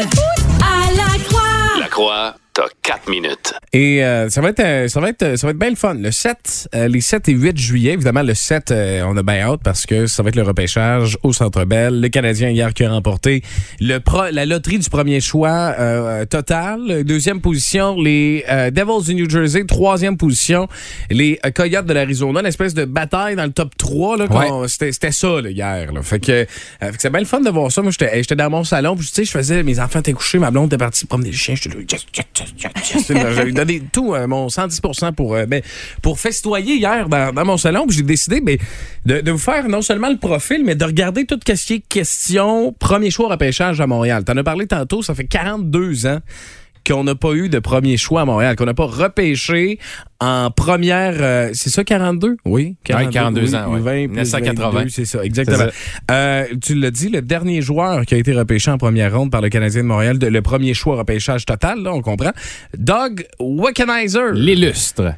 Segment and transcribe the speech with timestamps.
[0.00, 1.80] à la croix.
[1.80, 3.54] La croix, t'as 4 minutes.
[3.72, 5.94] Et euh, ça va être euh, ça va être ça va être bien le fun.
[5.94, 9.40] Le 7 euh, les 7 et 8 juillet, évidemment le 7 euh, on a bien
[9.40, 12.00] hâte parce que ça va être le repêchage au Centre Bell.
[12.00, 13.42] Le Canadien hier qui a remporté
[13.80, 19.14] le pro- la loterie du premier choix euh, total, deuxième position les euh, Devils du
[19.14, 20.68] New Jersey, troisième position
[21.10, 24.68] les euh, Coyotes de l'Arizona, une espèce de bataille dans le top 3 là, qu'on-
[24.68, 26.02] c'était c'était ça là, hier là.
[26.02, 26.44] Fait que, euh,
[26.80, 27.82] fait que c'est bien le fun de voir ça.
[27.82, 30.50] Moi j'étais dans mon salon, puis tu sais je faisais mes enfants étaient couchés, ma
[30.50, 32.39] blonde était partie promener le chien, j'étais là yes, yes.
[33.08, 34.80] J'avais donné tout euh, mon 110
[35.16, 35.62] pour euh, ben,
[36.02, 38.58] pour festoyer hier dans, dans mon salon, j'ai décidé ben,
[39.06, 41.80] de, de vous faire non seulement le profil, mais de regarder tout ce qui est
[41.80, 44.24] question premier choix repêchage à Montréal.
[44.24, 46.20] T'en as parlé tantôt, ça fait 42 ans
[46.86, 49.78] qu'on n'a pas eu de premier choix à Montréal, qu'on n'a pas repêché
[50.20, 51.14] en première.
[51.20, 52.36] euh, c'est ça, 42?
[52.44, 53.80] Oui, 42 ans, ouais.
[53.80, 54.70] 20 plus 1980.
[54.70, 55.66] 22, C'est ça, exactement.
[56.10, 59.40] Euh, tu l'as dit, le dernier joueur qui a été repêché en première ronde par
[59.40, 62.32] le Canadien de Montréal, de- le premier choix repêchage total, là, on comprend.
[62.76, 64.32] Doug Wickenheiser.
[64.34, 65.14] L'illustre.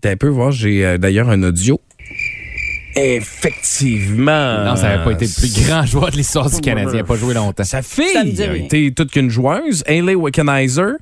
[0.00, 1.80] T'as un peu voir, j'ai euh, d'ailleurs un audio.
[2.96, 4.64] Effectivement.
[4.64, 6.92] Non, ça n'avait pas été le plus grand joueur de l'histoire du Canadien.
[6.92, 7.64] Il n'a pas joué longtemps.
[7.64, 10.94] Sa fille Ça a été toute qu'une joueuse, Hayley Wickenheiser.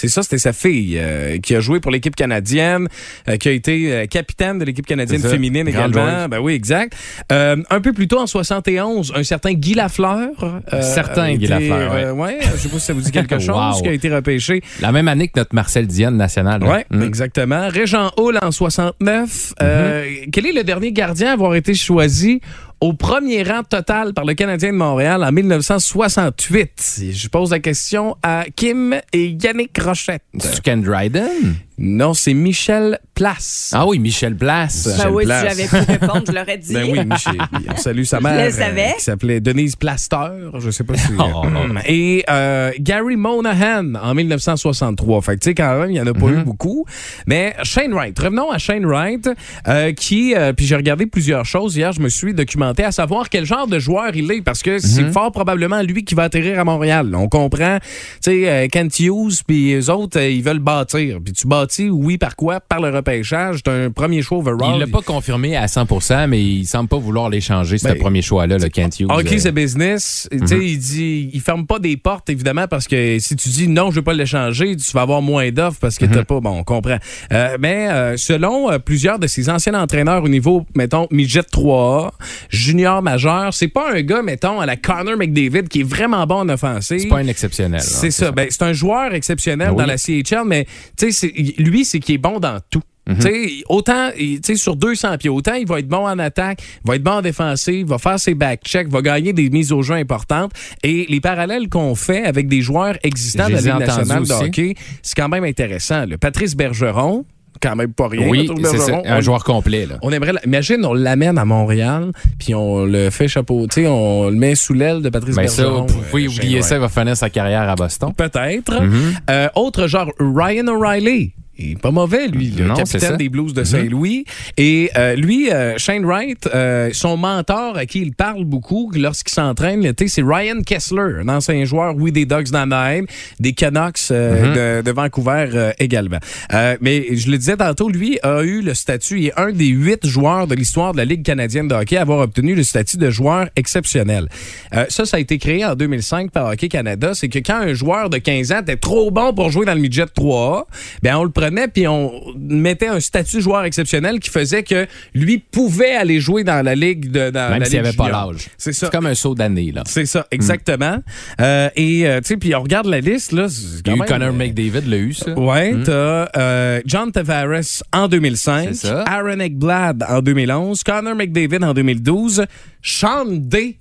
[0.00, 2.88] C'est ça, c'était sa fille euh, qui a joué pour l'équipe canadienne,
[3.28, 6.26] euh, qui a été euh, capitaine de l'équipe canadienne féminine également.
[6.26, 6.94] Ben oui, exact.
[7.30, 10.30] Euh, un peu plus tôt, en 71, un certain Guy Lafleur.
[10.72, 13.50] euh, Certain Guy Lafleur, euh, ouais, je sais pas si ça vous dit quelque chose,
[13.76, 13.82] Wow.
[13.82, 14.62] qui a été repêché.
[14.80, 16.62] La même année que notre Marcel Diane national.
[16.64, 17.02] Ouais, Mm.
[17.02, 17.68] exactement.
[17.68, 19.52] Régent Hall en 69.
[19.60, 20.30] Euh, Mm-hmm.
[20.30, 22.40] quel est le dernier gardien à avoir été choisi
[22.80, 27.02] au premier rang total par le Canadien de Montréal en 1968?
[27.12, 30.22] Je pose la question à Kim et Yannick Rochette.
[30.62, 31.56] Ken Dryden?
[31.82, 33.70] Non, c'est Michel Place.
[33.74, 34.86] Ah oui, Michel Place.
[34.86, 35.40] Michel Ben oui, Place.
[35.54, 36.74] si j'avais pu répondre, je l'aurais dit.
[36.74, 37.36] Ben oui, Michel.
[37.70, 38.34] On salue sa mère.
[38.34, 38.94] le euh, savais.
[38.98, 40.28] qui s'appelait Denise Plaster.
[40.58, 41.08] Je sais pas si.
[41.18, 41.42] Oh.
[41.86, 45.22] Et euh, Gary Monahan en 1963.
[45.22, 46.40] Fait que, tu sais, quand même, il n'y en a pas Mm-hmm.
[46.40, 46.84] eu beaucoup.
[47.26, 48.18] Mais Shane Wright.
[48.18, 49.28] Revenons à Shane Wright,
[49.68, 51.92] euh, qui, euh, puis j'ai regardé plusieurs choses hier.
[51.92, 54.80] Je me suis documenté à savoir quel genre de joueur il est, parce que Mm-hmm.
[54.80, 57.14] c'est fort probablement lui qui va atterrir à Montréal.
[57.14, 57.86] On comprend, tu
[58.20, 61.18] sais, euh, Kent Hughes, puis les autres, euh, ils veulent bâtir.
[61.24, 62.60] Puis tu bâtis, oui, par quoi?
[62.60, 63.60] Par le repêchage.
[63.64, 64.72] C'est un premier choix overall.
[64.74, 68.22] Il l'a pas confirmé à 100% mais il semble pas vouloir l'échanger, ce Ben, premier
[68.22, 69.08] choix-là, le Kent Hughes.
[69.10, 70.28] OK, c'est business.
[70.46, 73.90] Sais, il dit, il ferme pas des portes, évidemment, parce que si tu dis non,
[73.90, 76.64] je veux pas l'échanger, tu vas avoir moins d'offres parce que t'as pas, bon, on
[76.64, 76.98] comprend.
[77.32, 82.10] Euh, mais euh, selon euh, plusieurs de ses anciens entraîneurs au niveau, mettons, midget 3A,
[82.48, 86.36] junior majeur, c'est pas un gars, mettons, à la Connor McDavid qui est vraiment bon
[86.40, 87.00] en offensive.
[87.00, 87.80] c'est pas un exceptionnel.
[87.80, 87.86] là.
[87.86, 88.32] C'est ça.
[88.32, 89.78] Ben, c'est un joueur exceptionnel Ben oui.
[89.82, 90.66] dans la CHL, mais
[90.96, 92.82] tu sais, c'est- lui, c'est qu'il est bon dans tout.
[93.08, 93.16] Mhm.
[93.16, 96.18] Tu sais, Autant, il- tu sais, sur 200 pieds, autant il va être bon en
[96.18, 99.72] attaque, il va être bon en défensive, va faire ses back-checks, va gagner des mises
[99.72, 100.52] au jeu importantes.
[100.84, 104.74] Et les parallèles qu'on fait avec des joueurs existants de la Ligue nationale de hockey,
[105.02, 106.04] c'est quand même intéressant.
[106.06, 106.18] là.
[106.18, 107.24] Patrice Bergeron,
[107.60, 108.28] quand même pas rien.
[108.28, 109.86] Oui, c'est ça, un on- joueur complet.
[109.86, 109.96] Là.
[110.02, 114.54] on aimerait, imagine, on l'amène à Montréal, puis on le fait chapeauter, on le met
[114.54, 115.86] sous l'aile de Patrice Ben ça, Bergeron.
[115.86, 118.12] vous pouvez euh, oublier ça, il va finir sa carrière à Boston.
[118.16, 118.80] Peut-être.
[118.82, 119.14] Mhm.
[119.30, 121.32] Euh, autre genre, Ryan O'Reilly.
[121.60, 124.24] Il est pas mauvais, lui, le Non, capitaine des Blues de Saint-Louis.
[124.56, 129.32] Et euh, lui, euh, Shane Wright, euh, son mentor à qui il parle beaucoup lorsqu'il
[129.32, 133.04] s'entraîne l'été, c'est Ryan Kessler, un ancien joueur, oui, des Ducks d'Anaheim,
[133.38, 136.18] des Canucks euh, de, de Vancouver euh, également.
[136.52, 139.66] Euh, mais je le disais tantôt, lui a eu le statut, il est un des
[139.68, 142.96] huit joueurs de l'histoire de la Ligue canadienne de hockey à avoir obtenu le statut
[142.96, 144.28] de joueur exceptionnel.
[144.74, 147.12] Euh, ça, ça a été créé en 2005 par Hockey Canada.
[147.14, 149.80] C'est que quand un joueur de 15 ans était trop bon pour jouer dans le
[149.80, 150.64] midget 3A,
[151.02, 155.38] ben on le prenait puis on mettait un statut joueur exceptionnel qui faisait que lui
[155.38, 158.48] pouvait aller jouer dans la ligue de dans Même s'il avait pas l'âge.
[158.58, 158.86] C'est ça.
[158.86, 159.72] C'est comme un saut d'année.
[159.72, 159.82] là.
[159.86, 160.98] C'est ça, exactement.
[161.40, 163.48] Euh, et euh, tu sais, puis on regarde la liste là.
[163.48, 165.32] c'est Il y quand a eu même- Connor McDavid, l'a eu, ça.
[165.38, 169.02] Ouais, t'as euh, John Tavares en 2005, C'est ça.
[169.02, 172.44] Aaron Ekblad en 2011, Connor McDavid en 2012,
[172.82, 173.76] Sean Day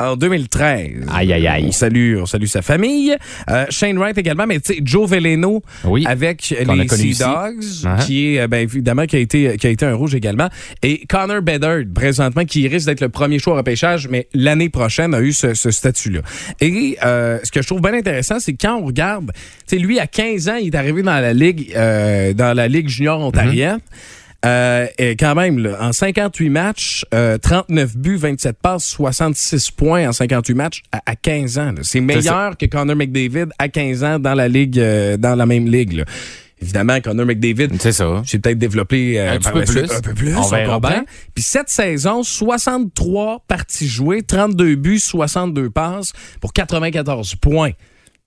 [0.00, 1.06] en 2013.
[1.12, 1.64] Aïe, aïe, aïe.
[1.68, 3.16] On salue, on salue sa famille.
[3.50, 6.04] Euh, Shane Wright également, mais tu sais, Joe Veleno Oui.
[6.06, 7.24] avec les Sea.
[7.24, 8.04] Dogs, Uh-huh.
[8.06, 10.48] qui est, euh, ben, évidemment, qui a, été, qui a été un rouge également.
[10.82, 15.14] Et Connor Bedard, présentement, qui risque d'être le premier choix au repêchage, mais l'année prochaine
[15.14, 16.20] a eu ce, ce statut-là.
[16.60, 19.30] Et euh, ce que je trouve bien intéressant, c'est quand on regarde,
[19.68, 22.68] tu sais, lui, à 15 ans, il est arrivé dans la Ligue, euh, dans la
[22.68, 23.78] Ligue junior ontarienne.
[24.44, 30.08] Euh, et quand même, là, en 58 matchs, euh, 39 buts, 27 passes, 66 points
[30.08, 31.74] en 58 matchs à, à 15 ans.
[31.82, 35.66] C'est meilleur que Connor McDavid à 15 ans dans la ligue, euh, dans la même
[35.66, 35.94] ligue.
[35.94, 36.04] là.
[36.62, 38.22] Évidemment, Connor McDavid, C'est ça.
[38.24, 39.94] c'est peut-être développé euh, Un petit par peu la suite, plus.
[39.96, 40.36] un peu plus.
[40.36, 41.02] On comprend.
[41.34, 47.72] Puis cette saison, 63 parties jouées, 32 buts, 62 passes pour 94 points.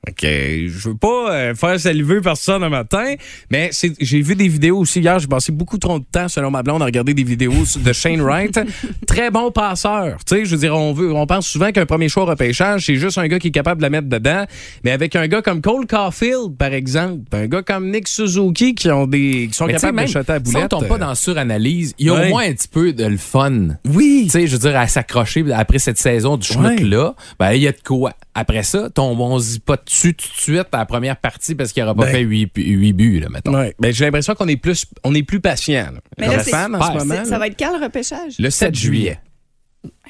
[0.07, 3.15] OK, je veux pas euh, faire saliver personne un matin,
[3.51, 3.69] mais
[3.99, 5.19] j'ai vu des vidéos aussi hier.
[5.19, 7.51] J'ai passé beaucoup trop de temps, selon ma blonde, à regarder des vidéos
[7.83, 8.57] de Shane Wright.
[9.05, 10.17] Très bon passeur.
[10.25, 12.95] Tu sais, je veux dire, on, veut, on pense souvent qu'un premier choix repêchage, c'est
[12.95, 14.45] juste un gars qui est capable de la mettre dedans.
[14.85, 18.89] Mais avec un gars comme Cole Caulfield, par exemple, un gars comme Nick Suzuki, qui,
[18.89, 20.69] ont des, qui sont Mais capables de shotter à si on boulette.
[20.69, 22.27] tombe pas euh, dans suranalyse, il y a Ouais.
[22.27, 23.67] au moins un petit peu de le fun.
[23.85, 24.21] Oui.
[24.25, 27.67] Tu sais, je veux dire, à s'accrocher après cette saison du schnock-là, ben, il y
[27.67, 28.13] a de quoi.
[28.33, 31.55] Après ça, tombe, on se dit pas dessus tout de suite à la première partie
[31.55, 32.11] parce qu'il n'aura pas Ben.
[32.11, 33.53] fait 8, buts, là, mettons.
[33.53, 35.91] Ouais, ben, j'ai l'impression qu'on est plus, on est plus patient.
[35.93, 35.99] là.
[36.17, 37.25] Mais Comme là, fan en ce moment.
[37.25, 38.35] Ça va être quand le repêchage?
[38.39, 39.19] Le 7 juillet.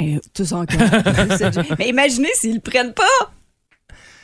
[0.02, 0.78] Eh, tous encore.
[1.80, 3.32] Mais imaginez s'ils le prennent pas.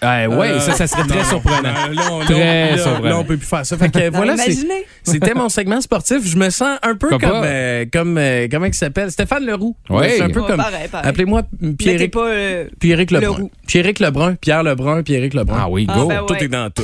[0.03, 1.61] Ouais, ouais, Euh, ça, ça serait très non, surprenant.
[1.63, 3.09] non, Là, on, Très là, surprenant.
[3.09, 3.77] là, on peut plus faire ça.
[3.77, 4.35] Fait que, voilà,
[5.03, 6.17] c'était mon segment sportif.
[6.25, 9.09] Je me sens un peu comme, euh, comme euh, comment il s'appelle?
[9.11, 9.75] Stéphane Leroux.
[9.89, 10.05] Oui.
[10.09, 10.63] C'est un peu Ouais, comme.
[10.93, 11.43] Appelez-moi
[11.79, 13.27] Pierrick, pas euh, Pierrick Lebrun.
[13.37, 13.51] Leroux.
[13.67, 15.57] Pierrick Lebrun, Pierre Lebrun, Pierrick Lebrun.
[15.59, 16.07] Ah oui, Ah, go.
[16.07, 16.25] ben ouais.
[16.27, 16.83] Tout est dans tout.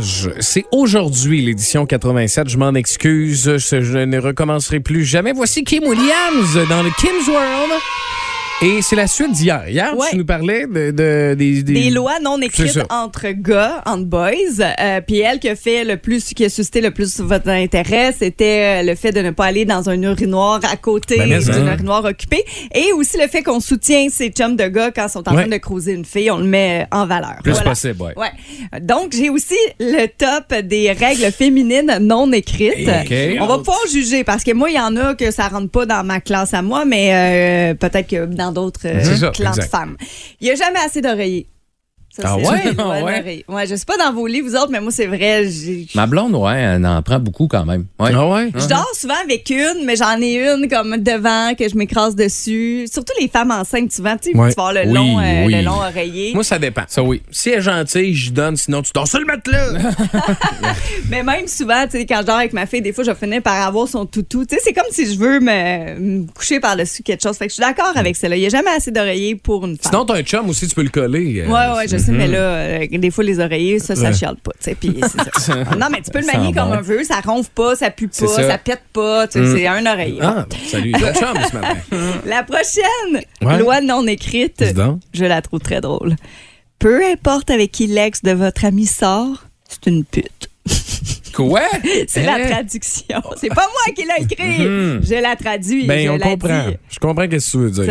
[0.00, 2.48] C'est aujourd'hui l'édition 87.
[2.48, 5.32] Je m'en excuse, je ne recommencerai plus jamais.
[5.32, 7.72] Voici Kim Williams dans le Kim's World.
[8.62, 9.68] Et c'est la suite d'hier.
[9.68, 10.06] Hier, Ouais.
[10.10, 14.30] tu nous parlais de, de- des, des- des lois non écrites entre gars, entre boys.
[14.80, 18.14] Euh, Puis elle qui a fait le plus, qui a suscité le plus votre intérêt,
[18.16, 21.40] c'était euh, le fait de ne pas aller dans un urinoir à côté Ben, hein.
[21.72, 22.42] urinoir occupée.
[22.74, 25.42] Et aussi le fait qu'on soutient ces chums de gars quand ils sont en Ouais.
[25.42, 27.34] train de creuser une fille, on le met euh, en valeur.
[27.42, 27.70] Plus Voilà.
[27.70, 28.14] possible, ouais.
[28.16, 28.80] Ouais.
[28.80, 32.88] Donc, j'ai aussi le top des règles féminines non écrites.
[32.88, 33.14] OK.
[33.40, 35.84] On va pouvoir juger parce que moi, il y en a que ça rentre pas
[35.86, 39.70] dans ma classe à moi, mais euh, peut-être que dans d'autres euh, classes exact.
[39.70, 39.96] femmes.
[40.40, 41.48] Il n'y a jamais assez d'oreillers.
[42.16, 42.74] Ça, Ah c'est- ouais?
[43.04, 43.66] Ouais, Ah ouais?
[43.66, 45.48] je sais pas dans vos lits, vous autres, mais moi, c'est vrai.
[45.48, 47.86] j'ai- Ma blonde, ouais, elle en prend beaucoup quand même.
[47.98, 48.12] Ouais.
[48.14, 48.50] Ah ouais?
[48.54, 52.86] Je dors souvent avec une, mais j'en ai une comme devant que je m'écrase dessus.
[52.92, 54.50] Surtout les femmes enceintes, souvent, tu sais, Ouais.
[54.50, 55.54] tu vas avoir le Oui, long, euh, oui.
[55.56, 56.34] le long oreiller.
[56.34, 56.82] Moi, ça dépend.
[56.86, 57.20] Ça, oui.
[57.32, 59.72] Si elle est gentille, je donne, sinon tu dors sur le matelas.
[61.08, 63.42] Mais même souvent, tu sais, quand je dors avec ma fille, des fois, je finir
[63.42, 64.44] par avoir son toutou.
[64.44, 67.36] Tu sais, c'est comme si je veux me, me coucher par-dessus quelque chose.
[67.36, 68.36] Fait que je suis d'accord avec cela.
[68.36, 69.90] Il n'y a jamais assez d'oreillers pour une femme.
[69.92, 71.42] sinon, t'as un chum aussi, tu peux le coller.
[71.42, 74.52] euh, Ouais, ouais, je mais là, euh, des fois, les oreillers, ça, ça chiale pas,
[74.78, 75.00] puis
[75.38, 75.54] ça.
[75.78, 76.76] non, mais tu peux le manier comme bon.
[76.78, 78.48] on veut, ça ronfle pas, ça pue pas, ça.
[78.48, 78.58] ça.
[78.58, 80.18] pète pas, tu sais, c'est un oreiller.
[80.22, 80.92] Ah, salut.
[80.92, 81.76] Ton chum ce matin.
[82.26, 83.58] La prochaine Ouais.
[83.58, 84.64] loi non écrite,
[85.12, 86.16] je la trouve très drôle.
[86.78, 90.48] Peu importe avec qui l'ex de votre ami sort, c'est une pute.
[91.34, 91.62] Quoi?
[92.06, 92.38] C'est Hein?
[92.38, 93.20] la traduction.
[93.40, 94.62] C'est pas moi qui l'ai écrit.
[95.02, 95.86] Je la traduis.
[95.86, 96.68] Ben, je on la comprend.
[96.68, 96.76] dis.
[96.90, 97.84] Je comprends ce que tu veux dire.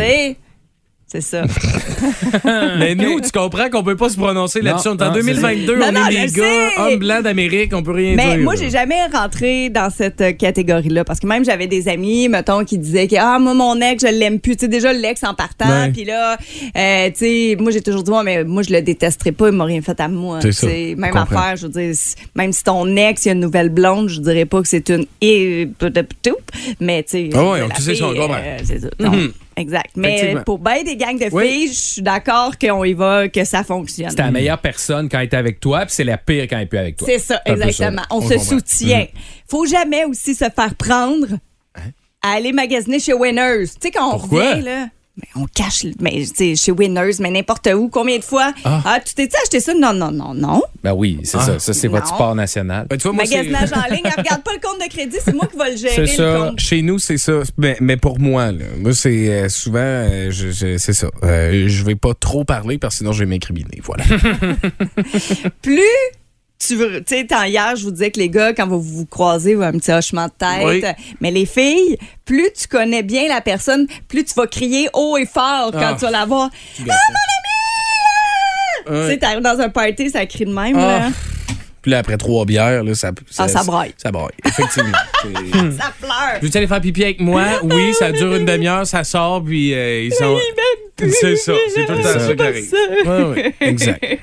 [1.14, 1.42] C'est ça.
[2.78, 4.88] Mais nous, tu comprends qu'on peut pas se prononcer là-dessus.
[4.88, 5.88] On est en non, c'est 2022, ça.
[5.88, 6.40] on Non, non, est sais.
[6.40, 8.44] gars, hommes blancs d'Amérique, on peut rien Mais dire.
[8.44, 8.60] moi, là.
[8.60, 12.78] j'ai jamais rentré dans cette euh, catégorie-là parce que même j'avais des amis, mettons, qui
[12.78, 14.56] disaient que ah moi mon ex, je l'aime plus.
[14.56, 16.36] Tu sais déjà l'ex en partant, puis là,
[16.76, 19.54] euh, tu sais, moi j'ai toujours dit ouais, mais moi je le détesterais pas, il
[19.54, 20.40] m'a rien fait à moi.
[20.50, 21.36] C'est Même comprends.
[21.38, 24.08] affaire, je veux dire, si- même si ton ex il y a une nouvelle blonde,
[24.08, 25.68] je dirais pas que c'est une et
[26.80, 27.30] mais tu sais.
[27.34, 28.38] Ah ouais, on sait, fille, on le comprend.
[28.42, 28.88] euh, c'est ça.
[29.56, 29.90] Exact.
[29.96, 31.48] Mais pour bien des gangs de Oui.
[31.48, 34.10] filles, je suis d'accord qu'on y va, que ça fonctionne.
[34.10, 36.62] C'est la meilleure personne quand elle est avec toi, puis c'est la pire quand elle
[36.62, 37.06] est plus avec toi.
[37.08, 38.02] C'est ça, exactement.
[38.02, 38.06] ça.
[38.10, 38.44] On, On se comprend.
[38.44, 39.06] soutient.
[39.48, 41.28] Faut jamais aussi se faire prendre
[41.76, 41.80] Hein?
[42.22, 43.64] à aller magasiner chez Winners.
[43.66, 44.50] Tu sais, quand on Pourquoi?
[44.52, 44.86] revient, là.
[45.16, 46.24] Mais on cache, mais
[46.56, 48.52] chez Winners, mais n'importe où, combien de fois?
[48.64, 49.72] Ah, tu t'es acheté ça?
[49.72, 50.60] Non, non, non, non.
[50.82, 51.60] Ben oui, c'est ça.
[51.60, 52.88] Ça, c'est votre sport national.
[52.90, 55.16] Ben, tu vois, moi, c'est- Magasinage en ligne, elle regarde pas le compte de crédit,
[55.24, 55.94] c'est moi qui vais le gérer.
[55.94, 56.38] C'est le ça.
[56.48, 56.58] compte.
[56.58, 57.32] Chez nous, c'est ça.
[57.56, 61.06] Mais, mais pour moi, là, moi, c'est euh, souvent, euh, je, je- c'est ça.
[61.22, 63.80] Euh, je vais pas trop parler parce que sinon, je vais m'incriminer.
[63.84, 64.02] Voilà.
[65.62, 65.80] Plus
[66.58, 69.62] tu sais, tant hier, je vous disais que les gars, quand vous vous croisez, vous
[69.62, 70.64] avez un petit hochement de tête.
[70.64, 70.82] Oui.
[71.20, 75.26] Mais les filles, plus tu connais bien la personne, plus tu vas crier haut et
[75.26, 75.96] fort quand Ah.
[75.98, 76.48] tu vas la voir.
[76.52, 76.92] Ah, mon
[78.96, 79.06] ami!
[79.06, 80.80] Tu sais, t'arrives dans un party, ça crie de même, Ah.
[81.00, 81.08] là.
[81.82, 83.92] Puis là, après trois bières, là, ça, Ah, ça braille.
[83.98, 84.96] Ça braille, effectivement.
[85.78, 86.40] Ça pleure.
[86.40, 87.44] Veux-tu aller faire pipi avec moi?
[87.62, 90.38] Oui, ça dure une demi-heure, ça sort, puis euh, ils sont.
[90.96, 92.64] C'est ça, c'est tout le temps ça qui pas arrive.
[92.70, 92.76] ça.
[93.10, 94.04] Ouais, ouais, exact.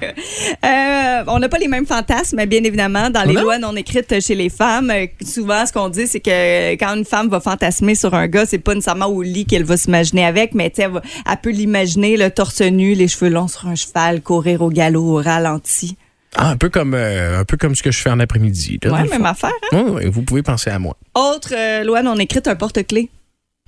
[0.64, 3.42] Euh, on n'a pas les mêmes fantasmes, bien évidemment, dans les Non?
[3.42, 4.92] lois non écrites chez les femmes.
[5.26, 8.58] Souvent, ce qu'on dit, c'est que quand une femme va fantasmer sur un gars, c'est
[8.60, 12.30] pas nécessairement au lit qu'elle va s'imaginer avec, mais elle, va- elle peut l'imaginer, le
[12.30, 15.98] torse nu, les cheveux longs sur un cheval, courir au galop, au ralenti.
[16.36, 18.80] Ah, un, peu comme, euh, un peu comme ce que je fais en après-midi.
[18.84, 19.24] le même fond.
[19.26, 19.52] affaire.
[19.74, 19.84] hein?
[19.84, 20.96] Ouais, ouais, vous pouvez penser à moi.
[21.16, 23.10] Autre euh, loi non écrite, un porte-clés.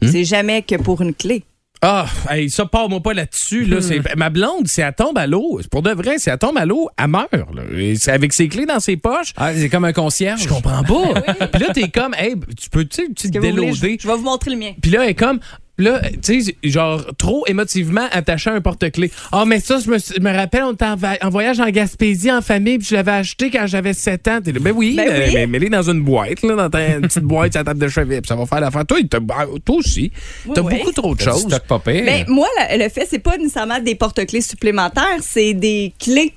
[0.02, 0.08] Hmm?
[0.12, 1.44] C'est jamais que pour une clé.
[1.86, 3.66] Ah, hey, ça part moi pas là-dessus.
[3.66, 6.58] Là, C'est- ma blonde, si elle tombe à l'eau, pour de vrai, si elle tombe
[6.58, 7.30] à l'eau, elle meurt.
[7.34, 7.64] Là.
[7.78, 9.34] Et c'est avec ses clés dans ses poches.
[9.36, 10.44] Ah, c'est comme un concierge.
[10.44, 11.22] Je comprends pas.
[11.52, 13.98] Puis là, t'es comme, hey, tu peux, tu je, déloader?
[14.00, 14.72] je vais vous montrer le mien.
[14.82, 15.40] Puis là, elle est comme,
[15.78, 19.12] là, tu sais, genre, trop émotivement attaché à un porte-clés.
[19.32, 21.70] Ah, mais ça, je me, je me rappelle, on était en, va- en voyage en
[21.70, 24.40] Gaspésie en famille, puis je l'avais acheté quand j'avais 7 ans.
[24.44, 25.34] T'es là, ben oui, Ben euh, oui.
[25.34, 27.88] mais mets-les dans une boîte, là, dans ta une petite boîte à la table de
[27.88, 28.86] chevet, puis ça va faire l'affaire.
[28.86, 29.00] Toi,
[29.36, 30.12] ah, toi aussi,
[30.46, 30.78] Oui, t'as oui.
[30.78, 31.42] beaucoup trop de choses.
[31.42, 32.04] stock pas pire.
[32.06, 36.34] Mais moi, le, le fait, c'est pas nécessairement des porte-clés supplémentaires, c'est des clés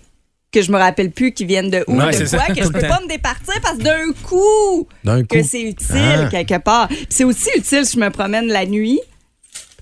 [0.52, 2.62] que je me rappelle plus qui viennent de où, Ouais, de c'est quoi, ça, que
[2.62, 4.88] je peux pas me départir parce que d'un coup,
[5.28, 6.28] que c'est utile Ah.
[6.30, 6.88] quelque part.
[6.88, 9.00] Puis c'est aussi utile si je me promène la nuit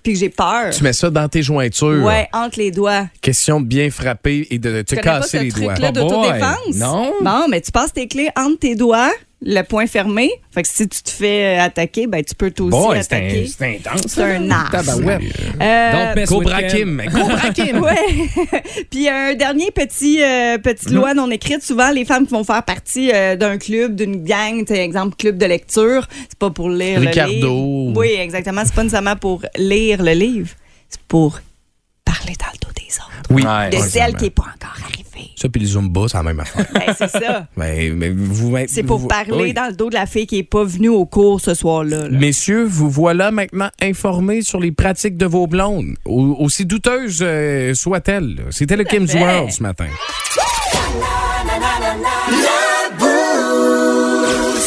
[0.05, 0.71] puis que j'ai peur.
[0.71, 2.05] Tu mets ça dans tes jointures.
[2.05, 3.09] Ouais, entre les doigts.
[3.23, 5.75] Question de bien frapper et de te pas casser ce les doigts.
[5.75, 6.77] truc-là Oh d'autodéfense?
[6.77, 7.13] Non.
[7.23, 9.11] Bon, mais tu passes tes clés entre tes doigts,
[9.47, 10.31] le poing fermé.
[10.53, 12.97] Fait que si tu te fais euh, attaquer, ben tu peux toi aussi Bon, c'est
[13.13, 13.47] un- attaquer.
[13.47, 14.03] c'est intense.
[14.07, 14.71] C'est un art.
[14.71, 15.21] Tabarouette.
[15.61, 16.63] Euh, mess Cobra.
[16.63, 17.03] Kim.
[17.13, 17.81] Cobra Kim.
[17.83, 17.97] Ouais.
[18.91, 21.63] Puis un dernier petit euh, petite loi non écrite.
[21.63, 25.17] Souvent, les femmes qui vont faire partie euh, d'un club, d'une gang, tu sais, exemple
[25.17, 27.31] club de lecture, c'est pas pour lire Ricardo.
[27.33, 27.93] le livre.
[27.99, 28.63] Oui, exactement.
[28.65, 30.49] C'est pas nécessairement pour lire le livre,
[30.89, 31.41] c'est pour
[32.05, 33.04] parler dans le dos des autres.
[33.31, 33.43] Oui.
[33.45, 33.71] Ouais.
[33.71, 35.31] De celle qui est pas encore arrivée.
[35.37, 36.67] Ça, puis le Zumba, c'est la même affaire.
[36.75, 37.47] Ben, c'est ça.
[37.57, 39.53] mais vous, C'est pour vous- parler oui.
[39.55, 42.09] dans le dos de la fille qui est pas venue au cours ce soir-là.
[42.09, 42.19] là.
[42.19, 47.75] Messieurs, vous voilà maintenant informés sur les pratiques de vos blondes, au- aussi douteuses euh,
[47.75, 48.45] soient-elles.
[48.51, 49.19] C'était le Kim's fait.
[49.21, 49.87] World ce matin.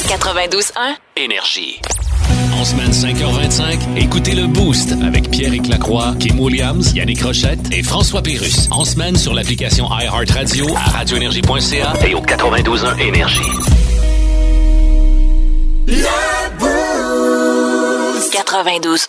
[0.07, 0.95] 92.1.
[1.15, 1.79] Énergie.
[2.57, 8.23] En semaine 5h25, écoutez le Boost avec Pierre Lacroix, Kim Williams, Yannick Rochette et François
[8.23, 8.67] Pérus.
[8.71, 13.41] En semaine sur l'application iHeartRadio à radioénergie.ca et au 92.1 Énergie.
[18.17, 19.07] 92.1.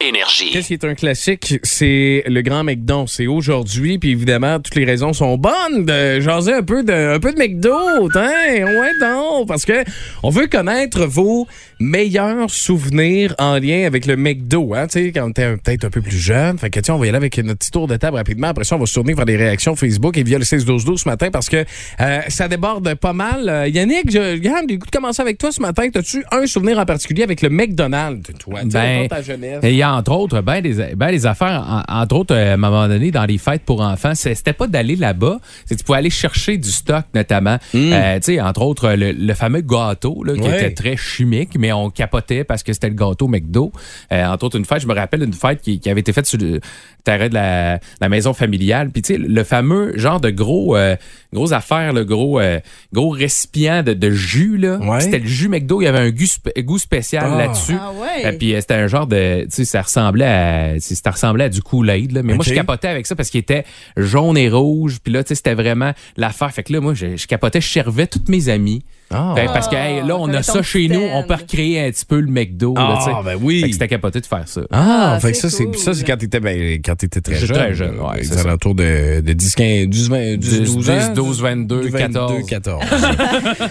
[0.00, 0.50] Énergie.
[0.52, 1.58] Qu'est-ce qui est un classique?
[1.64, 3.08] C'est le Grand McDon.
[3.08, 7.18] C'est aujourd'hui, puis évidemment, toutes les raisons sont bonnes de jaser un peu de, un
[7.18, 7.74] peu de McDo.
[8.14, 8.30] Hein?
[8.64, 9.82] Ouais, non, parce que
[10.22, 11.48] on veut connaître vos
[11.80, 14.72] meilleurs souvenirs en lien avec le McDo.
[14.72, 14.86] Hein?
[14.86, 16.58] Tu sais, quand t'es un- peut-être un peu plus jeune.
[16.58, 18.46] Fait que, tiens, on va y aller avec notre petit tour de table rapidement.
[18.48, 21.08] Après ça, on va se tourner vers les réactions Facebook et via le 16-12-12 ce
[21.08, 21.64] matin parce que
[22.00, 23.48] euh, ça déborde pas mal.
[23.48, 25.88] Euh, Yannick, je, regarde, le goût de commencer avec toi ce matin.
[25.92, 29.60] As-tu un souvenir en particulier avec le McDonald's, Ben, raconte ta jeunesse.
[29.62, 32.50] Et il y a entre autres, ben des, ben des affaires, en- entre autres, euh,
[32.50, 35.84] à un moment donné, dans les fêtes pour enfants, c'était pas d'aller là-bas, c'est tu
[35.84, 37.58] pouvais aller chercher du stock, notamment.
[37.92, 41.72] Euh, tu sais, entre autres, le, le fameux gâteau, là, qui était très chimique, mais
[41.72, 43.72] on capotait parce que c'était le gâteau McDo.
[44.12, 46.26] Euh, entre autres, une fête, je me rappelle une fête qui, qui avait été faite
[46.26, 46.60] sur le
[47.08, 48.90] terrain de la, la maison familiale.
[48.90, 50.96] Puis, tu sais, le fameux genre de gros, euh,
[51.32, 52.60] gros affaire, le gros, euh,
[52.92, 54.76] gros récipient de, de jus, là.
[54.78, 55.00] Ouais.
[55.00, 57.38] C'était le jus McDo, il y avait un goût, sp- goût spécial Ah.
[57.38, 57.76] là-dessus.
[57.80, 58.26] Ah ouais.
[58.26, 61.48] Euh, puis euh, c'était un genre de, tu sais, ça ressemblait à, ça ressemblait à
[61.48, 62.22] du Kool-Aid, là.
[62.22, 63.64] Mais moi, je capotais avec ça parce qu'il était
[63.96, 64.98] jaune et rouge.
[65.02, 66.52] Puis là, tu sais, c'était vraiment l'affaire.
[66.52, 68.82] Fait que là, moi, je, je capotais, je servais toutes mes amies.
[69.10, 69.32] Ah.
[69.36, 71.90] Fait- parce que hey, là, on t'avais a ça chez nous, on peut recréer un
[71.90, 72.74] petit peu le McDo.
[72.74, 72.98] là.
[73.06, 73.60] Ah, ben oui.
[73.62, 74.60] Fait que c'était capoté de faire ça.
[74.70, 75.76] Ah, Ah, fait que ça, c'est cool.
[75.78, 77.56] ça, c'est quand t'étais ben, quand t'étais très jeune.
[77.56, 78.40] très jeune, ouais, c'est ça.
[78.40, 81.12] alentours de, de 10, 15, 12, 20, 12, 10, 12 ans.
[81.14, 82.46] 12, 22, 14.
[82.46, 82.84] 14.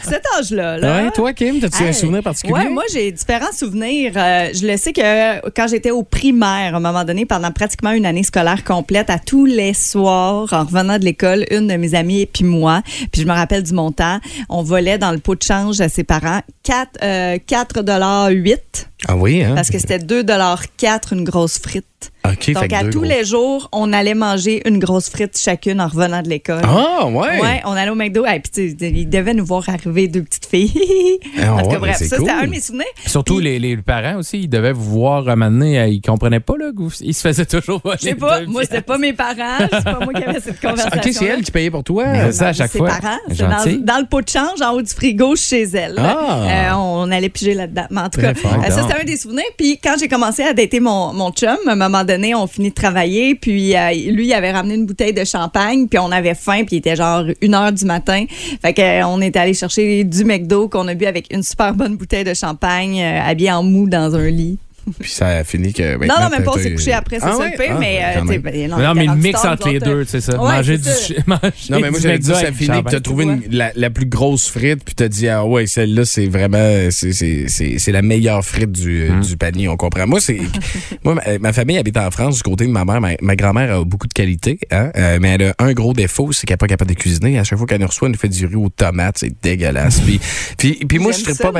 [0.03, 0.77] Cet âge-là.
[0.77, 1.93] Là, ouais, toi, Kim, t'as-tu un Hey.
[1.93, 2.53] souvenir particulier?
[2.53, 4.13] Ouais, moi, j'ai différents souvenirs.
[4.15, 7.91] Euh, je le sais que quand j'étais au primaire, à un moment donné, pendant pratiquement
[7.91, 11.93] une année scolaire complète, à tous les soirs, en revenant de l'école, une de mes
[11.95, 15.43] amies et puis moi, puis je me rappelle du montant, on volait dans le de
[15.43, 16.41] change à ses parents.
[16.63, 19.53] 4, euh, 4,8 Ah oui, hein?
[19.55, 21.85] parce que c'était 2,4 une grosse frite.
[22.27, 23.03] OK, fait Donc, à tous gros.
[23.07, 26.61] les jours, on allait manger une grosse frite chacune en revenant de l'école.
[26.63, 27.39] Ah, ouais.
[27.41, 28.25] Ouais, on allait au McDo.
[28.25, 30.73] Et puis, tu sais, ils devaient nous voir arriver deux petites filles.
[31.39, 32.39] Ah en tout ouais, cas, bref, mais c'est ça, c'était cool.
[32.41, 32.85] un de mes souvenirs.
[33.05, 36.71] Surtout Puis- les, les parents aussi, ils devaient vous voir euh, ils comprenaient pas, là,
[37.01, 39.57] ils se faisaient toujours voler Je sais pas, moi, c'était pas mes parents.
[39.71, 40.99] C'est pas moi qui avais cette conversation.
[41.03, 42.03] OK, c'est elle qui payait pour toi?
[42.25, 42.89] C'est ça, à chaque ses fois.
[42.89, 43.17] parents.
[43.29, 45.95] Dans, dans le pot de change, en haut du frigo, chez elle.
[45.97, 46.71] Ah.
[46.71, 47.85] Euh, on allait piger là-dedans.
[47.91, 48.53] Mais en tout Très cas, fort.
[48.63, 49.43] euh, ça, c'était un des souvenirs.
[49.57, 52.69] Puis quand j'ai commencé à dater mon, mon chum, à un moment donné, on finit
[52.69, 53.35] de travailler.
[53.35, 55.87] Puis euh, lui, il avait ramené une bouteille de champagne.
[55.87, 56.63] Puis on avait faim.
[56.65, 58.25] Puis il était genre une heure du matin.
[58.61, 61.97] Fait que, euh, était allé chercher du McDo qu'on a bu avec une super bonne
[61.97, 64.57] bouteille de champagne, euh, habillé en mou dans un lit.
[64.99, 65.97] Puis ça a fini que.
[66.05, 66.51] non, non, même pas.
[66.55, 67.51] On s'est couché après, c'est Ah ça ouais?
[67.51, 67.73] le pire.
[67.75, 70.41] Ah, mais, euh, ben, Non, mais le 48 mix entre les deux, c'est ça.
[70.41, 71.13] Ouais, manger du ça.
[71.27, 74.05] manger Non, mais moi, j'avais dit, ça finit que t'as trouvé une- la, la plus
[74.05, 78.01] grosse frite, puis t'as dit, ah ouais, celle-là, c'est vraiment, c'est- c'est c'est- c'est la
[78.01, 79.21] meilleure frite du, Hum.
[79.21, 80.07] du panier, on comprend.
[80.07, 80.39] Moi, c'est,
[81.03, 83.01] moi, ma, ma famille habite en France, du côté de ma mère.
[83.01, 86.31] Ma, ma grand-mère a beaucoup de qualités, hein, euh, mais elle a un gros défaut,
[86.31, 87.37] c'est qu'elle n'est pas capable de cuisiner.
[87.39, 89.99] À chaque fois qu'elle nous reçoit, elle nous fait du riz aux tomates, c'est dégueulasse.
[90.01, 90.19] puis,
[90.57, 91.59] puis, puis moi, je J'aime serais pas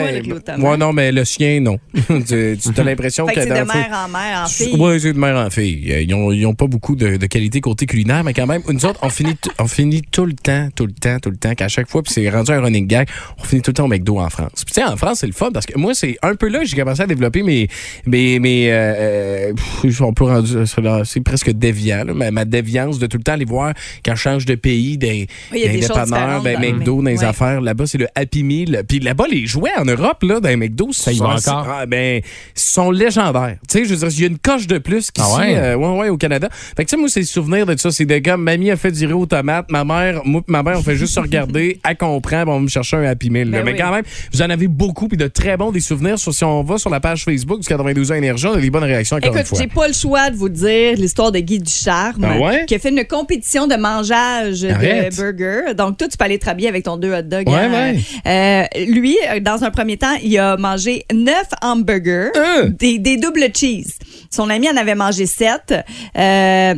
[0.58, 1.78] moi, ben- non, mais le sien, non.
[2.08, 4.76] tu tu as l'impression Fait que que c'est de mère en mère, en fille.
[4.76, 5.92] Ouais, c'est de mère en fille.
[5.92, 8.62] Euh, Ils ont, ils ont pas beaucoup de, de qualité côté culinaire, mais quand même,
[8.70, 11.56] nous autres, on finit, on finit tout le temps, tout le temps, tout le temps,
[11.56, 13.08] qu'à chaque fois, puis c'est rendu un running gag,
[13.40, 14.64] on finit tout le temps au McDo en France.
[14.66, 16.60] Puis tu sais, en France, c'est le fun parce que moi, c'est un peu là
[16.60, 17.68] que j'ai commencé à développer mes,
[18.06, 22.32] mes, mes euh, euh, pff, on peut rendre ça là, c'est presque déviant, là, ma,
[22.32, 23.74] ma déviance de tout le temps aller voir
[24.06, 26.98] quand je change de pays, des, Oui, il y a des des dépanneurs, des McDo,
[27.02, 27.26] dans les Ouais.
[27.26, 27.62] affaires.
[27.62, 28.84] Là-bas, c'est le Happy Meal.
[28.88, 31.68] Puis là-bas, les jouets en Europe, là, dans les McDo, Ça y va sont- encore?
[31.70, 32.22] ah, ben,
[32.56, 33.58] sont légendaires.
[33.68, 35.56] Tu sais, je veux dire, il y a une coche de plus qu'ici, Ah ouais?
[35.58, 36.50] euh, ouais, ouais, au Canada.
[36.52, 37.92] Fait que, tu sais, moi, c'est le souvenir de ça.
[37.92, 40.64] C'est de comme, mamie a fait du riz aux tomates, ma mère, moi, pis ma
[40.64, 43.30] mère, on fait juste se regarder, elle comprend, puis on va me chercher un Happy
[43.30, 43.50] Meal.
[43.50, 43.78] Ben Mais oui.
[43.78, 46.20] quand même, vous en avez beaucoup, puis de très bons des souvenirs.
[46.20, 48.70] Sur, si on va sur la page Facebook du 92 ans Énergie, on a des
[48.70, 52.24] bonnes réactions encore Écoute, j'ai pas le choix de vous dire l'histoire de Guy Ducharme,
[52.26, 52.66] Ah ouais?
[52.66, 55.12] qui a fait une compétition de mangeage Arrête.
[55.12, 55.74] de burgers.
[55.76, 57.48] Donc, toi, tu peux aller te rhabiller avec ton deux hot dogs.
[57.48, 57.94] Ouais, hein.
[57.94, 58.68] ouais.
[58.78, 62.70] Euh, lui, euh, dans un premier temps, il a mangé neuf hamburgers, Euh!
[62.70, 63.98] des, des doubles cheese.
[64.32, 65.74] Son ami en avait mangé sept.
[66.18, 66.76] Euh,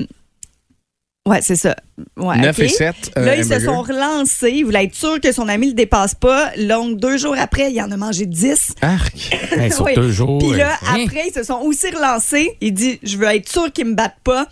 [1.27, 1.75] ouais, c'est ça.
[2.17, 2.65] Ouais, 9 ok.
[2.65, 2.95] et 7.
[3.17, 4.51] Là, ils se sont relancés.
[4.55, 6.51] Il voulait être sûr que son ami le dépasse pas.
[6.57, 8.75] Donc, deux jours après, il en a mangé 10.
[8.81, 9.15] Arc.
[9.51, 9.95] Hey, sur Oui.
[9.95, 10.37] deux jours.
[10.39, 11.03] Puis là, euh, hein?
[11.05, 12.55] après, ils se sont aussi relancés.
[12.61, 14.47] Il dit Je veux être sûr qu'ils me battent pas.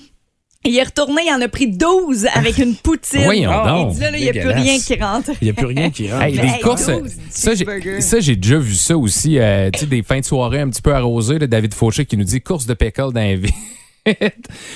[0.65, 3.23] Il est retourné, il en a pris 12 avec une poutine.
[3.23, 3.93] Voyons il donc.
[3.93, 5.31] dit là, là, il n'y a plus rien qui rentre.
[5.41, 6.23] Il n'y a plus rien qui rentre.
[6.23, 8.01] Hey, Mais les hey, courses, 12 ça j'ai, cheeseburgers.
[8.01, 9.39] ça, j'ai déjà vu ça aussi.
[9.39, 11.39] euh, tu sais, des fins de soirée un petit peu arrosées.
[11.39, 13.53] là, David Fauché qui nous dit course de pickle dans la vie.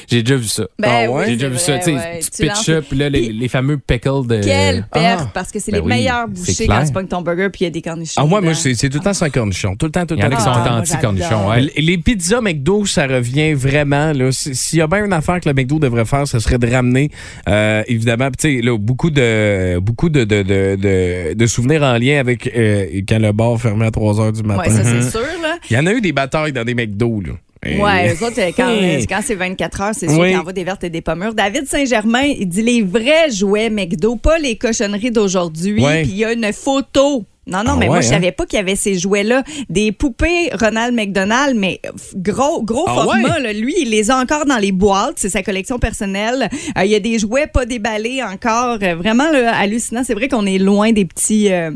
[0.10, 0.64] J'ai déjà vu ça.
[0.80, 1.26] Ben Ah oui, ouais?
[1.28, 1.78] j'ai déjà vu ça.
[1.80, 2.20] Tu sais, vrai, ouais.
[2.20, 4.42] tu pitches up, puis là, les, fameux pickles de.
[4.44, 5.32] Quelle perte, Ah.
[5.34, 7.64] parce que c'est Ben les oui, meilleurs bouchées quand tu pognes ton burger puis il
[7.66, 8.22] y a des cornichons.
[8.22, 9.76] Ah, moi, moi, c'est c'est tout le temps sans cornichon.
[9.76, 10.36] Tout le temps, tout le Il y en temps.
[10.36, 10.62] a qui sont temps.
[10.66, 11.50] Ah, anti-cornichons.
[11.50, 11.72] ouais.
[11.78, 14.12] Les pizzas McDo, ça revient vraiment.
[14.32, 17.10] S'il y a bien une affaire que le McDo devrait faire, ce serait de ramener,
[17.48, 21.98] euh, évidemment, tu sais, là, beaucoup de beaucoup de, de, de, de- de souvenirs en
[21.98, 24.62] lien avec euh, quand le bar fermait à 3 h du matin.
[24.62, 25.58] Ouais, ça, c'est sûr, là.
[25.70, 27.22] Il y en a eu des batailles dans des McDo.
[27.22, 27.34] Là.
[27.66, 29.06] Ouais, eux autres, euh, quand, Hey.
[29.10, 30.30] quand c'est 24 heures, c'est sûr Oui.
[30.30, 31.34] qu'il envoie des vertes et des pommures.
[31.36, 35.84] David Saint-Germain, il dit les vrais jouets McDo, pas les cochonneries d'aujourd'hui.
[35.84, 36.02] Ouais.
[36.02, 37.24] Puis il y a une photo.
[37.48, 38.12] Non, non, Ah mais moi, je hein?
[38.12, 39.44] savais pas qu'il y avait ces jouets-là.
[39.68, 41.82] Des poupées Ronald McDonald, mais
[42.16, 43.36] gros, gros Ah format.
[43.36, 43.42] ouais?
[43.42, 43.54] là.
[43.54, 45.16] Lui, il les a encore dans les boîtes.
[45.18, 46.50] C'est sa collection personnelle.
[46.78, 48.78] Euh, il y a des jouets pas déballés encore.
[48.84, 50.04] Euh, vraiment là, hallucinant.
[50.06, 51.52] C'est vrai qu'on est loin des petits.
[51.52, 51.72] euh,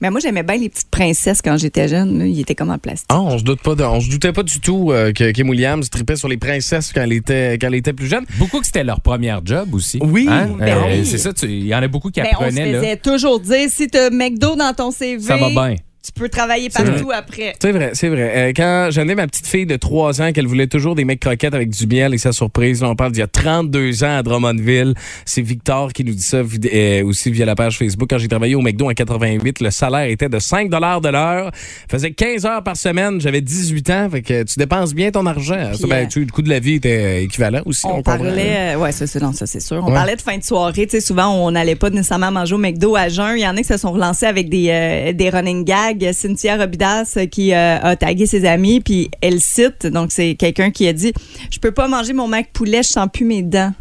[0.00, 2.18] Mais moi, j'aimais bien les petites princesses quand j'étais jeune.
[2.18, 2.26] là.
[2.26, 3.06] Ils étaient comme en plastique.
[3.10, 5.48] Ah, on se doute pas de- on se doutait pas du tout euh, que Kim
[5.48, 8.24] Williams tripait sur les princesses quand elle était, quand elle était plus jeune.
[8.38, 9.98] Beaucoup que c'était leur première job aussi.
[10.02, 10.26] Oui.
[10.28, 10.50] Hein?
[10.58, 11.06] Ben Euh, oui.
[11.06, 12.72] C'est ça, il y en a beaucoup qui Ben, on se apprenaient.
[12.72, 12.80] là.
[12.80, 15.74] faisait toujours dire si tu as McDo dans ton CV, Ça va bien.
[16.06, 17.54] Tu peux travailler partout après.
[17.60, 18.32] C'est vrai, c'est vrai.
[18.36, 21.20] Euh, quand j'en ai ma petite fille de 3 ans qu'elle voulait toujours des mecs
[21.20, 24.18] croquettes avec du miel et sa surprise, là, on parle d'il y a 32 ans
[24.18, 24.94] à Drummondville.
[25.24, 26.38] C'est Victor qui nous dit ça
[26.72, 28.08] euh, aussi via la page Facebook.
[28.08, 31.50] Quand j'ai travaillé au McDo en 88, le salaire était de 5 de l'heure.
[31.90, 33.20] faisait 15 heures par semaine.
[33.20, 34.08] J'avais 18 ans.
[34.10, 35.72] Fait que tu dépenses bien ton argent.
[35.74, 37.84] Ça, ben, euh, tu- le coût de la vie était équivalent aussi.
[37.86, 39.82] On, parlait, euh, ouais, ça c'est non, ça c'est sûr.
[39.82, 39.94] On Ouais.
[39.94, 42.94] parlait de fin de soirée, tu sais, souvent on n'allait pas nécessairement manger au McDo
[42.96, 43.36] à jeun.
[43.36, 45.95] Il y en a qui se sont relancés avec des, des running gags.
[46.12, 50.70] Cynthia Robidas euh, qui euh, a tagué ses amis, puis elle cite, donc c'est quelqu'un
[50.70, 51.12] qui a dit,
[51.50, 53.72] je peux pas manger mon Mac poulet, je sens plus mes dents.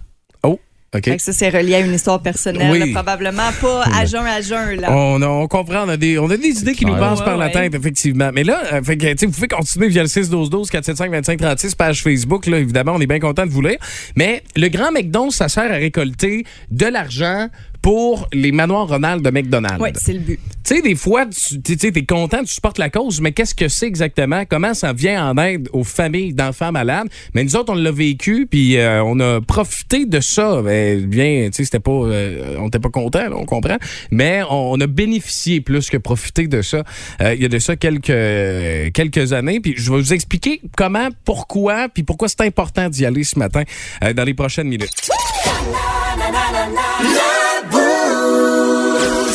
[0.43, 0.60] Oh,
[0.95, 1.04] OK.
[1.04, 2.80] Fait que ça c'est relié à une histoire personnelle, Oui.
[2.80, 4.91] là, probablement pas à jeun à jeun là.
[4.91, 7.49] On, comprend, on a des, on a des idées qui nous passent Ouais, par la
[7.49, 8.30] tête, effectivement.
[8.34, 12.47] Mais là, euh, fait que, vous pouvez continuer via le 612-12, 475-2536, page Facebook.
[12.47, 13.78] Là, évidemment, on est bien content de vous lire.
[14.15, 17.47] Mais le Grand McDonald's, ça sert à récolter de l'argent
[17.86, 19.78] pour les manoirs Ronald de McDonald's.
[19.80, 20.39] Oui, c'est le but.
[20.63, 23.54] Tu sais, des fois, tu tu sais, t'es content, tu supportes la cause, mais qu'est-ce
[23.54, 24.43] que c'est exactement?
[24.50, 27.10] Comment ça vient en aide aux familles d'enfants malades?
[27.36, 30.62] Mais nous autres, on l'a vécu, puis euh, on a profité de ça.
[30.63, 33.78] Mais bien, tu sais, c'était pas, euh, on était pas content, on comprend,
[34.10, 36.84] mais on, on a bénéficié plus que profité de ça.
[37.21, 40.60] Euh, il y a de ça quelques euh, quelques années, puis je vais vous expliquer
[40.76, 43.62] comment, pourquoi, puis pourquoi c'est important d'y aller ce matin
[44.04, 44.89] euh, dans les prochaines minutes.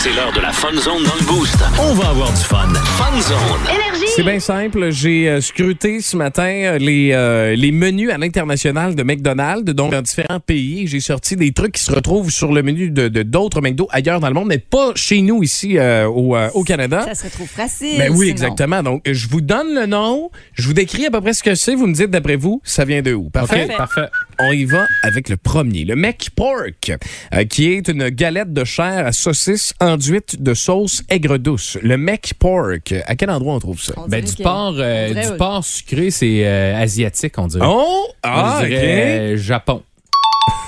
[0.00, 1.56] C'est l'heure de la Fun Zone dans le Boost.
[1.80, 2.68] On va avoir du fun.
[2.72, 4.06] Fun Zone.
[4.14, 4.90] C'est bien simple.
[4.92, 9.90] J'ai euh, scruté ce matin euh, les, euh, les menus à l'international de McDonald's, donc
[9.90, 10.86] dans différents pays.
[10.86, 14.20] J'ai sorti des trucs qui se retrouvent sur le menu de de- d'autres McDo ailleurs
[14.20, 17.02] dans le monde, mais pas chez nous ici euh, au, euh, au Canada.
[17.04, 17.98] Ça serait trop facile.
[17.98, 18.30] Ben oui, sinon.
[18.30, 18.82] exactement.
[18.84, 21.74] Donc, je vous donne le nom, je vous décris à peu près ce que c'est,
[21.74, 23.30] vous me dites d'après vous, ça vient de où.
[23.30, 23.66] Parfait?
[23.68, 24.06] OK, parfait.
[24.40, 26.92] On y va avec le premier, le Mac Pork,
[27.34, 31.76] euh, qui est une galette de chair à saucisse enduite de sauce aigre douce.
[31.82, 33.94] Le Mac Pork, à quel endroit on trouve ça?
[33.96, 37.34] On Ben, dirait du que- porc, euh, on dirait- du porc sucré, c'est euh, asiatique,
[37.36, 37.66] on dirait.
[37.68, 38.06] Oh!
[38.22, 39.82] Ah, dirais, euh, Japon.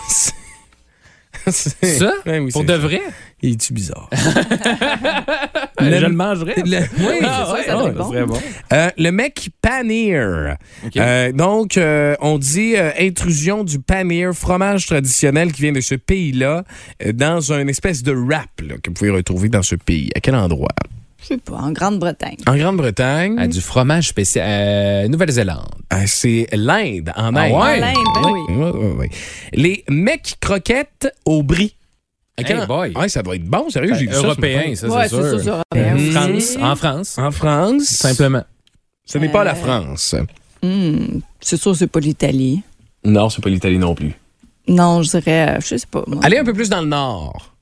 [1.50, 2.12] Ça?
[2.26, 3.00] Ouais, oui, Pour de vrai?
[3.42, 4.08] Il est-tu bizarre?
[5.80, 6.56] Euh, je le mangerais.
[6.58, 8.10] Le- oui, Ah, ça, ouais, ça doit ouais, être bon.
[8.10, 8.38] serait bon.
[8.74, 10.56] Euh, le mec paneer.
[10.98, 16.64] Euh, donc, euh, on dit intrusion du paneer, fromage traditionnel qui vient de ce pays-là,
[17.14, 20.10] dans une espèce de wrap là, que vous pouvez retrouver dans ce pays.
[20.14, 20.68] À quel endroit?
[21.22, 22.36] Je sais pas, en Grande-Bretagne.
[22.46, 23.36] En Grande-Bretagne?
[23.38, 24.46] Ah, du fromage spécial.
[24.48, 25.66] euh, Nouvelle-Zélande.
[25.92, 27.52] Euh, c'est l'Inde, en Ah Inde.
[27.52, 27.82] ouais?
[27.82, 29.08] En Inde, ben oui.
[29.52, 31.74] Les mecs croquettes au brie.
[32.38, 32.92] Hey en- boy.
[32.96, 34.20] Ouais, ça doit être bon, sérieux, j'ai vu ça.
[34.20, 34.74] ce Européen, matin.
[34.74, 35.20] ça, ouais, c'est sûr.
[35.44, 37.82] ça, Euh, européen France, en France, En France?
[37.84, 38.44] simplement.
[39.04, 40.14] Ce n'est pas la Euh, France.
[40.62, 42.62] Hmm, c'est sûr, c'est pas l'Italie.
[43.04, 44.14] Non, c'est pas l'Italie non plus.
[44.68, 46.02] Non, je dirais, euh, je sais pas.
[46.06, 46.20] moi.
[46.22, 47.54] Allez un peu plus dans le nord.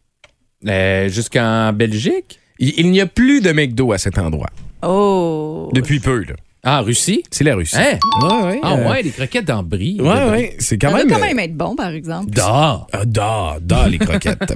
[0.67, 2.39] Euh, Jusqu'en Belgique?
[2.59, 4.51] Il, il n'y a plus de McDo à cet endroit.
[4.83, 5.71] Oh.
[5.73, 6.35] Depuis peu, là.
[6.65, 7.23] Ah, Russie?
[7.31, 7.77] C'est la Russie.
[7.79, 7.99] Hein?
[8.23, 8.61] Ouais, ouais.
[8.63, 9.97] Ah euh, ouais, les croquettes dans brie.
[10.01, 10.57] Ouais, ouais.
[10.59, 11.09] C'est quand Ça même.
[11.09, 12.31] doit quand même être bon, par exemple.
[12.31, 12.87] Da.
[13.07, 14.55] Da, da, les croquettes.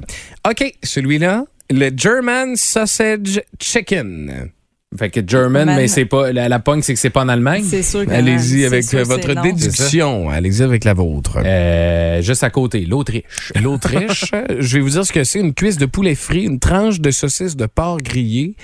[0.49, 4.51] OK, celui-là, le German Sausage Chicken.
[4.99, 5.77] Fait que German, Man.
[5.77, 6.33] mais c'est pas.
[6.33, 7.65] La, la pogne, c'est que c'est pas en Allemagne.
[7.67, 10.29] C'est sûr que Allez-y c'est avec sûr euh, votre déduction.
[10.29, 11.39] Allez-y avec la vôtre.
[11.45, 13.53] Euh, juste à côté, l'Autriche.
[13.63, 15.41] L'Autriche, je vais vous dire ce que c'est.
[15.41, 18.55] Une cuisse de poulet frit, une tranche de saucisse de porc grillé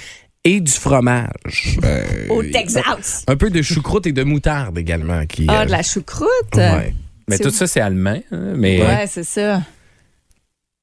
[0.45, 1.79] et du fromage.
[1.85, 3.25] Euh, Au Texas.
[3.27, 5.25] Un peu de choucroute et de moutarde également.
[5.27, 6.29] Qui, Ah, euh, de la choucroute?
[6.57, 6.93] ouais.
[7.29, 8.19] Mais tout ça, c'est allemand.
[8.33, 9.63] hein, mais Ouais, c'est ça.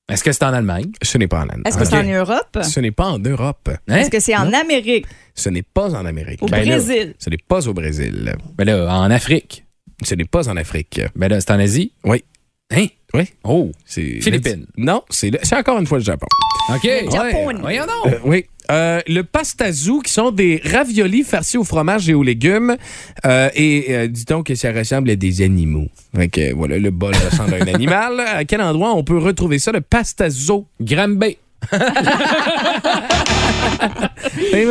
[0.07, 0.91] Est-ce que c'est en Allemagne?
[1.01, 1.63] Ce n'est pas en Allemagne.
[1.65, 2.59] Est-ce que c'est en Europe?
[2.61, 3.69] Ce n'est pas en Europe.
[3.87, 3.95] Hein?
[3.95, 5.07] Est-ce que c'est en Amérique?
[5.33, 6.43] Ce n'est pas en Amérique.
[6.43, 6.77] Au Ben là.
[6.77, 7.15] Brésil?
[7.17, 8.35] Ce n'est pas au Brésil.
[8.55, 9.65] Ben là, en Afrique.
[10.03, 11.01] Ce n'est pas en Afrique.
[11.15, 11.91] Ben là, c'est en Asie?
[12.03, 12.23] Oui.
[12.71, 12.87] Hein?
[13.15, 13.23] Oui.
[13.43, 13.71] Oh.
[13.85, 14.65] C'est Philippines.
[14.77, 16.27] Non, c'est le- c'est encore une fois le Japon.
[16.69, 16.83] OK.
[17.11, 17.51] Japon.
[17.61, 18.13] Voyons donc.
[18.13, 18.45] Euh, oui.
[18.71, 22.75] Euh, le pastazu, qui sont des raviolis farcis au fromage et aux légumes.
[23.25, 25.87] Euh, et euh, dit-on que ça ressemble à des animaux.
[26.15, 28.19] Fait que, voilà, le bol ressemble à un animal.
[28.19, 30.65] À quel endroit on peut retrouver ça, le pastazo?
[30.81, 31.37] Granby.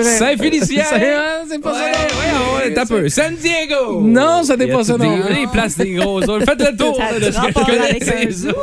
[0.02, 0.84] Saint-Félicien.
[0.88, 1.14] C'est
[1.48, 1.80] c'est pas ça.
[1.80, 2.56] non?
[2.56, 3.08] Ouais, t'as peu.
[3.08, 4.00] San Diego.
[4.02, 5.16] Non, ça n'est pas ça, non.
[5.18, 6.20] Des, des places des gros.
[6.22, 8.06] Faites le tour Ça a là, de du ce que rapport je connais avec un
[8.06, 8.48] ces zoo?
[8.50, 8.54] zoos.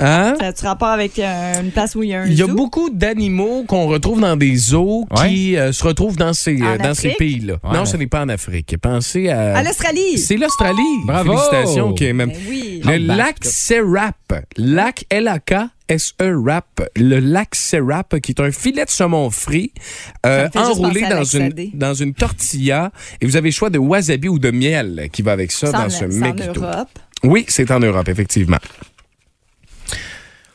[0.00, 0.34] Hein?
[0.40, 2.46] Ça a-tu rapport avec euh, une place où il y a un Il y a
[2.46, 2.54] zoo?
[2.54, 6.94] beaucoup d'animaux qu'on retrouve dans des zoos qui euh, se retrouvent dans ces, euh, dans
[6.94, 7.54] ces pays-là.
[7.64, 7.76] Ouais.
[7.76, 8.76] Non, ce n'est pas en Afrique.
[8.80, 9.56] Pensez à.
[9.56, 10.18] À l'Australie?
[10.18, 10.78] C'est l'Australie.
[11.06, 11.36] Bravo.
[11.36, 11.92] Félicitations.
[11.92, 12.30] qui est même...
[12.30, 12.80] Ben oui.
[12.84, 14.14] Le lac Serap.
[14.56, 15.04] Lac
[15.90, 16.00] L-A-K.
[16.20, 19.72] S-E-Rap, le lac Serap, qui est un filet de saumon frit
[20.26, 22.92] euh, Ça enroulé dans une, dans une tortilla.
[23.20, 25.72] Et vous avez le choix de wasabi ou de miel qui va avec ça C'est
[25.72, 26.62] dans en- ce c'est en mekito.
[26.62, 26.88] Europe.
[27.22, 28.56] Oui, c'est en Europe, effectivement.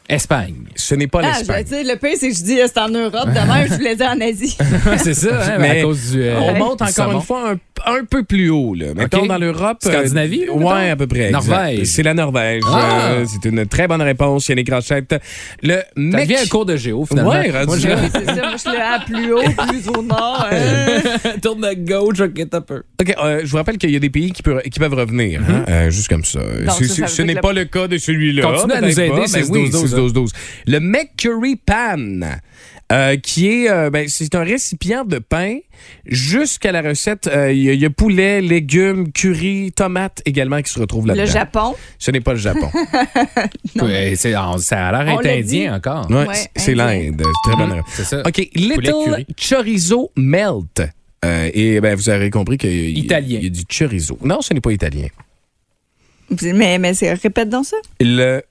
[0.07, 0.65] Espagne.
[0.75, 1.65] Ce n'est pas ah, l'Espagne.
[1.71, 3.27] Le pays, c'est que je dis c'est en Europe.
[3.27, 4.55] Demain, je voulais dire en Asie.
[4.97, 6.21] c'est ça, hein, mais à cause du.
[6.21, 7.13] Euh, on monte encore savon.
[7.13, 8.75] une fois un, peu plus haut.
[8.75, 8.93] Là.
[8.95, 9.27] Mettons okay.
[9.27, 9.77] dans l'Europe.
[9.85, 10.45] Euh, Scandinavie?
[10.47, 11.31] Euh, ouais, à peu près.
[11.31, 11.87] Norvège.
[11.87, 12.61] C'est la Norvège.
[12.67, 13.11] Ah!
[13.11, 15.15] Euh, c'est une très bonne réponse, Yannick Rochette.
[15.63, 16.31] Le mec.
[16.31, 17.31] Ça un cours de géo, finalement.
[17.31, 17.87] Ouais, Moi, je...
[17.87, 18.33] oui, c'est ça.
[18.33, 20.47] Moi, je suis à plus haut, plus au nord.
[20.51, 21.31] Hein.
[21.41, 22.83] Tourne à gauche, ok, un peu.
[23.01, 25.41] OK, je vous rappelle qu'il y a des pays qui, peuvent, revenir.
[25.41, 25.65] Hein.
[25.67, 25.89] Mm-hmm.
[25.89, 26.41] Juste comme ça.
[27.07, 28.43] Ce n'est pas le cas de celui-là.
[28.43, 32.21] Continue à nous aider, c'est le McCurry Pan,
[32.91, 35.57] euh, qui est, euh, ben, c'est un récipient de pain
[36.05, 37.25] jusqu'à la recette.
[37.25, 41.25] Euh, il y, y, a poulet, légumes, curry, tomates également qui se retrouvent là-dedans.
[41.25, 41.75] Le Japon.
[41.97, 42.69] Ce n'est pas le Japon.
[44.15, 46.09] c'est, ah, on, ça a l'air indien encore.
[46.11, 47.23] Ouais, ouais, c'est l'Inde.
[47.43, 47.79] Très bonne.
[47.79, 47.83] Mmh.
[47.87, 48.21] C'est ça.
[48.23, 48.49] OK.
[48.53, 50.83] Little Chorizo Melt.
[51.23, 54.19] et ben, vous aurez compris qu'il y, y a du chorizo.
[54.23, 55.07] Non, ce n'est pas italien.
[56.29, 57.77] Mais, mais c'est, répète dans ça.
[57.99, 58.43] Le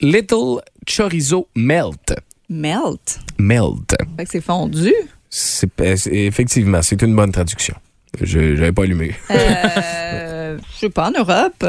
[0.00, 2.14] Little Chorizo Melt.
[2.48, 3.20] Melt.
[3.38, 3.94] Melt.
[4.16, 4.92] Fait que c'est fondu?
[5.30, 7.74] C'est, euh, effectivement, c'est une bonne traduction.
[8.20, 9.14] Je n'avais pas allumé.
[9.30, 11.64] Euh, je sais pas, en Europe.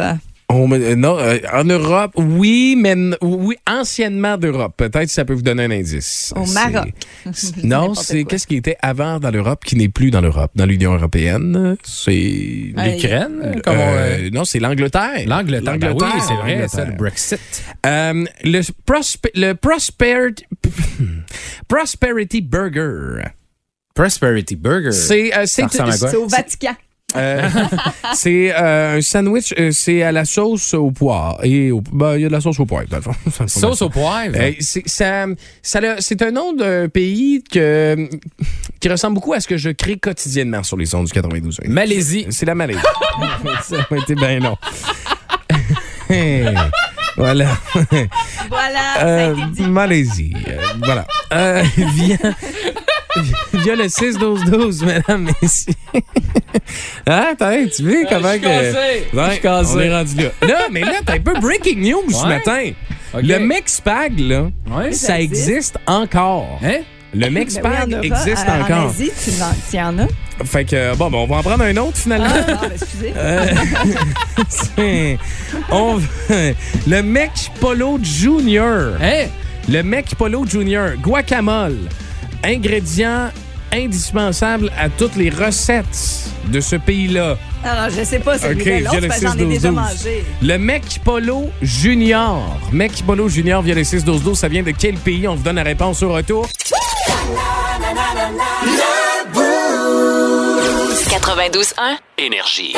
[0.68, 4.74] Me- euh, non, euh, en Europe, oui, mais oui, anciennement d'Europe.
[4.78, 6.34] Peut-être ça peut vous donner un indice.
[6.36, 6.90] Au Maroc.
[7.64, 10.94] non, c'est qu'est-ce qui était avant dans l'Europe qui n'est plus dans l'Europe, dans l'Union
[10.94, 11.76] européenne?
[11.84, 12.12] C'est
[12.76, 13.62] L'Ukraine?
[13.64, 15.24] comme on- Euh, non, c'est l'Angleterre.
[15.28, 15.78] L'Angleterre.
[15.78, 17.40] Ben oui, c'est vrai, ça, le Brexit.
[17.86, 20.46] Euh, le, prospe- le Prosperity,
[21.68, 23.24] Prosperity Burger.
[23.94, 24.88] Prosperity Burger.
[24.90, 24.92] Euh?
[24.92, 26.76] C'est au Vatican.
[27.16, 27.50] Euh,
[28.14, 30.92] c'est euh, un sandwich, euh, c'est à la sauce au.
[31.44, 33.14] Et au- ben, il y a de la sauce au poire, dans le fond.
[33.48, 34.36] Sauce au poivre?
[34.40, 35.26] Euh, c'est ça,
[35.62, 38.10] c'est un nom d'un pays que,
[38.80, 41.62] qui ressemble beaucoup à ce que je crée quotidiennement sur les ondes du 92.
[41.68, 42.26] Malaisie.
[42.30, 42.80] C'est la Malaisie.
[43.64, 44.58] ça a été bien long.
[47.18, 47.58] voilà.
[48.50, 48.80] Voilà.
[49.04, 49.36] Euh.
[49.60, 50.34] Malaisie.
[50.48, 51.08] Euh, voilà.
[51.34, 52.18] Euh, via,
[53.54, 55.74] via le 6-12-12, mesdames, messieurs.
[57.08, 58.48] hein, t'as, tu vois comment je suis que.
[59.14, 59.72] Je Ouais, suis cassé.
[59.76, 60.30] on est rendu là.
[60.48, 62.72] Là, mais là, t'as un peu breaking news ce matin.
[63.14, 63.22] OK.
[63.24, 64.92] Le Mexpag, là, Ouais.
[64.92, 65.50] ça Ça existe?
[65.50, 66.60] existe encore.
[66.64, 66.80] Hein?
[67.14, 68.86] Le Ben oui, Mexpag en Europe, existe en- encore.
[68.86, 69.12] En Asie,
[69.72, 70.08] tu en, as?
[70.44, 72.28] Fait que, bon, ben, on va en prendre un autre finalement.
[72.30, 73.14] Ah, non, ben, excusez.
[74.78, 75.16] Euh,
[75.72, 76.00] on-
[76.88, 78.94] le Mec Polo Junior.
[79.02, 79.28] Hein?
[79.70, 80.90] Le Mec Polo Junior.
[81.02, 81.78] Guacamole.
[82.46, 83.32] Ingrédient
[83.74, 87.38] indispensable à toutes les recettes de ce pays-là.
[87.64, 89.72] Non, je sais pas, c'est OK, okay, j'en ai déjà 6-12-12.
[89.72, 90.26] mangé.
[90.44, 92.60] Le Mec Polo Junior.
[92.72, 95.28] Mec Polo Junior via le 6-12-12, ça vient de quel pays?
[95.28, 96.48] On vous donne la réponse au retour.
[101.20, 101.98] 92.1.
[102.18, 102.76] Énergie.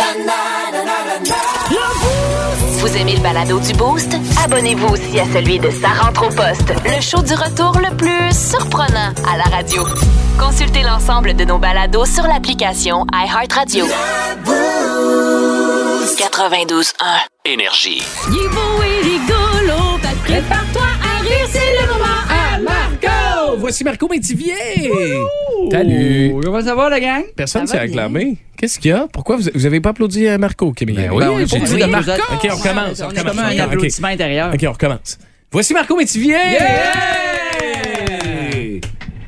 [2.80, 4.16] Vous aimez le balado du Boost?
[4.44, 8.32] Abonnez-vous aussi à celui de Sa rentre au poste, le show du retour le plus
[8.32, 9.84] surprenant à la radio.
[10.40, 13.88] Consultez l'ensemble de nos balados sur l'application iHeartRadio.
[16.16, 16.94] 92.1.
[17.46, 18.04] Énergie.
[18.30, 22.27] Il est beau et rigolo, prépare-toi à rire, c'est le moment!
[23.68, 24.54] Voici Marco Métivier.
[25.70, 26.36] Salut.
[26.42, 27.24] Comment ça va, la gang?
[27.36, 28.38] Personne s'est va réclamé.
[28.58, 29.08] Qu'est-ce qu'il y a?
[29.12, 30.96] Pourquoi vous, vous avez pas applaudi à Marco, Camille?
[30.96, 33.02] Ben oui, Ben, on est j'ai dit de êtes- OK, on recommence.
[33.02, 33.36] On recommence.
[33.38, 34.52] un intérieur.
[34.54, 35.18] OK, on recommence.
[35.52, 36.38] Voici Marco Métivier.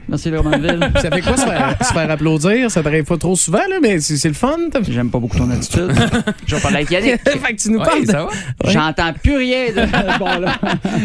[0.10, 0.80] Merci, Romanville.
[0.96, 2.72] Ça fait quoi se faire, se faire applaudir?
[2.72, 4.58] Ça t'arrive pas trop souvent, là, mais c'est c'est le fun.
[4.90, 5.92] J'aime pas beaucoup ton attitude.
[6.48, 7.20] Je vais parler avec Yannick.
[7.30, 8.12] fait que tu nous Ouais, parles de...
[8.12, 8.30] ça va?
[8.72, 10.56] J'entends plus rien de ce bon-là.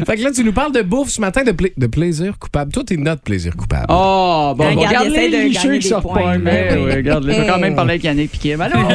[0.06, 2.72] Fait que là, tu nous parles de bouffe ce matin, de, pla- de plaisir coupable.
[2.72, 3.86] Toi, t'es notre plaisir coupable.
[3.88, 6.38] Oh, bon, Regarde, bon, regarde il essaie de les licheux qui sortent pas.
[6.38, 6.94] Mais Ben oui.
[6.94, 8.56] regarde, je vais quand même parler avec Yannick Piquet.
[8.56, 8.88] Ben non!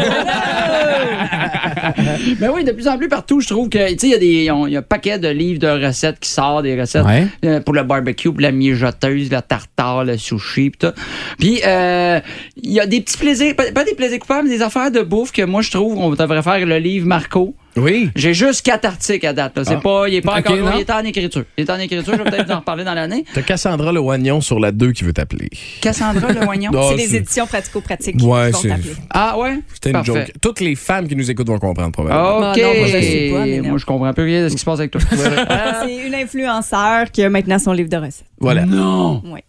[2.40, 4.18] Ben oui, de plus en plus partout, je trouve que, tu sais, il y a
[4.18, 7.06] des, on- il y a un paquet de livres de recettes qui sortent, des recettes
[7.06, 7.28] Ouais.
[7.46, 10.94] euh, pour le barbecue, pour la mijoteuse, le tartare, le sushi, pis tout.
[11.38, 12.20] Puis, euh,
[12.62, 15.02] il y a des petits plaisirs, pas, pas des plaisirs coupables, mais des affaires de
[15.02, 17.56] bouffe que moi, je trouve, on devrait faire le livre Marco.
[17.78, 18.10] Oui.
[18.16, 19.56] J'ai juste quatre articles à date.
[19.56, 19.64] là.
[19.64, 19.82] C'est Ah.
[19.82, 20.72] pas, il est pas encore non?
[20.76, 21.44] il est en écriture.
[21.56, 23.24] Il est en écriture, je vais peut-être vous en reparler dans l'année.
[23.34, 25.50] T'as Cassandra Le Wagnon sur la 2 qui veut t'appeler.
[25.80, 26.72] Cassandra Le Oignon?
[26.74, 28.94] Non, C'est les éditions pratico-pratiques Ouais, qui vont c'est- t'appeler.
[29.12, 29.60] Ah ouais?
[29.74, 30.32] C'était une joke.
[30.42, 32.52] Toutes les femmes qui nous écoutent vont comprendre probablement.
[32.52, 32.58] OK.
[32.58, 33.70] Non, non, moi, je pas, mais non.
[33.70, 35.02] Moi, je comprends plus rien de ce qui se passe avec toi.
[35.12, 38.26] Euh, C'est une influenceur qui a maintenant son livre de recettes.
[38.40, 38.66] Voilà.
[38.66, 39.22] Non!
[39.26, 39.40] Oui.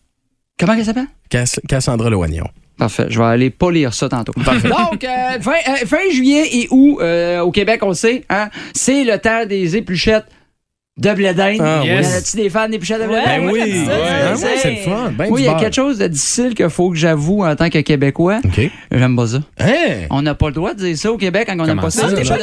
[0.60, 1.06] Comment elle s'appelle?
[1.30, 2.44] Cass- Cassandra Le Wagnon.
[2.78, 3.06] Parfait.
[3.10, 4.32] Je vais aller pas lire ça tantôt.
[4.36, 8.48] Donc, euh, fin, euh, fin juillet et août, euh, au Québec, on le sait, hein,
[8.74, 10.26] c'est le temps des épluchettes
[10.98, 11.60] de blé d'Inde.
[11.60, 12.14] Ah, Y en yes.
[12.16, 13.44] a-tu des fans d'épluchettes de blé Ouais, d'Inde?
[13.46, 13.60] Ben oui.
[13.60, 15.12] Ouais, c'est le fun.
[15.16, 17.70] Ben Oui, il y a quelque chose de difficile qu'il faut que j'avoue en tant
[17.70, 18.40] que Québécois.
[18.44, 18.70] OK.
[18.92, 19.38] J'aime pas ça.
[19.60, 20.06] Hein?
[20.10, 22.08] On n'a pas le droit de dire ça au Québec quand on n'aime pas ça?
[22.08, 22.14] ça.
[22.14, 22.34] De j'en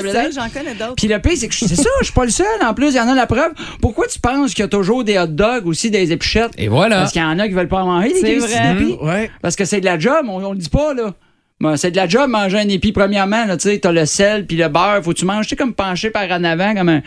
[0.50, 0.96] connais d'autres.
[0.96, 2.48] Puis le pire, c'est que je- c'est ça, je suis pas le seul.
[2.66, 3.52] En plus, il y en a la preuve.
[3.82, 6.54] Pourquoi tu penses qu'il y a toujours des hot dogs aussi des épluchettes?
[6.58, 6.98] Et voilà.
[7.02, 8.74] Parce qu'il y en a qui veulent pas en manger, des vrai.
[8.74, 8.98] d'épis.
[9.02, 9.30] Ouais.
[9.42, 11.14] Parce que c'est de la job, on, on le dit pas, là.
[11.60, 14.46] Ben, c'est de la job manger un épi premièrement, là, tu sais, t'as le sel
[14.46, 16.90] puis le beurre, faut que tu manges, tu sais, comme penché par en avant, comme
[16.90, 17.02] un,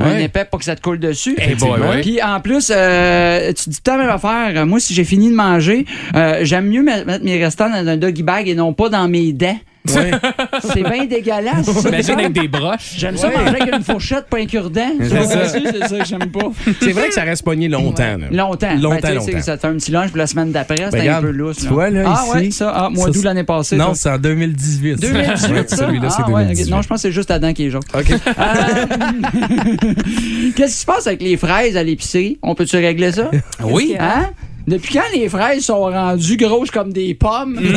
[0.00, 0.24] un Ouais.
[0.24, 1.36] épais pour que ça te coule dessus.
[1.58, 2.00] Boy, ouais.
[2.00, 4.66] Puis en plus, euh, tu dis tout la même affaire.
[4.66, 7.96] Moi, si j'ai fini de manger, euh, j'aime mieux me- mettre mes restants dans un
[7.96, 9.58] doggy bag et non pas dans mes dents.
[9.94, 10.10] Ouais.
[10.72, 11.66] C'est bien dégueulasse.
[11.70, 11.88] ça.
[11.88, 12.94] Imagine avec des broches?
[12.96, 14.92] J'aime ça manger avec une fourchette, pas un cure-dent.
[14.98, 16.50] C'est Ça, C'est que j'aime pas.
[16.80, 18.16] C'est vrai que ça reste pogné longtemps.
[18.18, 18.26] là.
[18.30, 18.74] Longtemps.
[18.76, 19.32] Longtemps, Ben, c'est longtemps.
[19.32, 21.58] que Ça te fait un petit lunch, puis la semaine d'après, c'était un peu lousse.
[21.58, 21.70] tu là.
[21.70, 23.76] vois, là, ah ici, ouais, ça, ah, mois d'août c'est- l'année passée.
[23.76, 25.00] Non, c'est en 2018.
[25.00, 25.76] 2018, Ouais, ça?
[25.76, 26.38] Celui-là, c'est Ah, ouais, ok.
[26.48, 26.70] 2018.
[26.70, 27.82] Non, je pense que c'est juste Adam qui est jaune.
[27.94, 28.06] OK.
[30.56, 32.38] Qu'est-ce qui se passe avec les fraises à l'épicerie?
[32.42, 33.30] On peut-tu régler ça?
[33.62, 33.96] Oui.
[33.98, 34.30] Hein?
[34.66, 37.58] Depuis quand les fraises sont rendues grosses comme des pommes?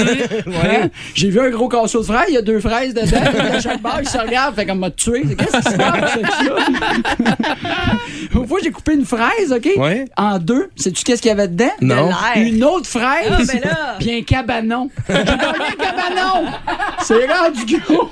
[0.48, 0.90] Hein?
[1.14, 3.08] J'ai vu un gros casseau de fraises, il y a deux fraises dedans.
[3.32, 5.24] puis à chaque barre, il se regarde, fait comme m'a tué.
[5.38, 7.38] Qu'est-ce qui se passe avec ça?
[8.40, 9.70] Une fois, j'ai coupé une fraise, OK?
[9.78, 10.06] Ouais.
[10.18, 10.70] En deux.
[10.76, 11.72] Sais-tu qu'est-ce qu'il y avait dedans?
[11.82, 12.10] Non.
[12.36, 13.96] Une autre fraise, Ah, ben là.
[14.00, 14.90] puis un cabanon.
[15.10, 16.50] J'ai un cabanon!
[17.04, 18.10] C'est rendu gros!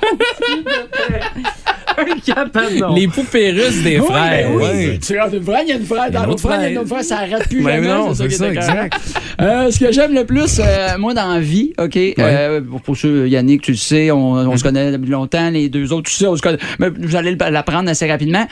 [1.98, 2.94] un cabanon.
[2.96, 4.50] Les poupées russes des Oui, frères.
[4.50, 5.00] ben oui.
[5.00, 6.12] Tu regardes une fraise, il y a une fraise.
[6.12, 6.92] Dans l'autre autre fraise, il y a une fraise.
[6.92, 7.88] autre fraise, ça arrête plus Ben jamais.
[7.88, 8.65] non, c'est qui ça, est écœurant.
[8.70, 9.00] Exact.
[9.42, 13.28] Euh, ce que j'aime le plus, euh, moi, dans la vie, OK, euh, pour ceux,
[13.28, 16.28] Yannick, tu le sais, on, on se connaît depuis longtemps, les deux autres, tu sais,
[16.28, 18.48] on se connaît, mais vous allez le- l'apprendre assez rapidement.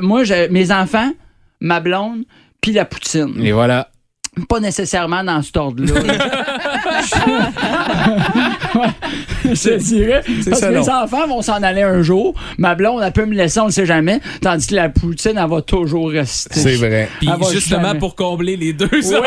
[0.00, 1.10] Moi, j'ai- mes enfants,
[1.60, 2.24] ma blonde,
[2.60, 3.34] puis la poutine.
[3.42, 3.90] Et voilà.
[4.48, 6.00] Pas nécessairement dans cet ordre-là.
[8.74, 8.86] Ouais,
[9.44, 10.22] je te dirais.
[10.44, 11.02] Parce ça, que mes non.
[11.02, 12.34] enfants vont s'en aller un jour.
[12.58, 14.20] Ma blonde, elle peut me laisser, on ne sait jamais.
[14.40, 16.58] Tandis que la poutine, elle va toujours rester.
[16.58, 17.08] C'est vrai.
[17.18, 17.98] Puis justement jamais.
[17.98, 19.20] pour combler les deux, ça.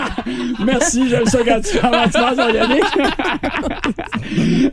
[0.64, 2.84] Merci, j'aime ça quand tu penses à Yannick.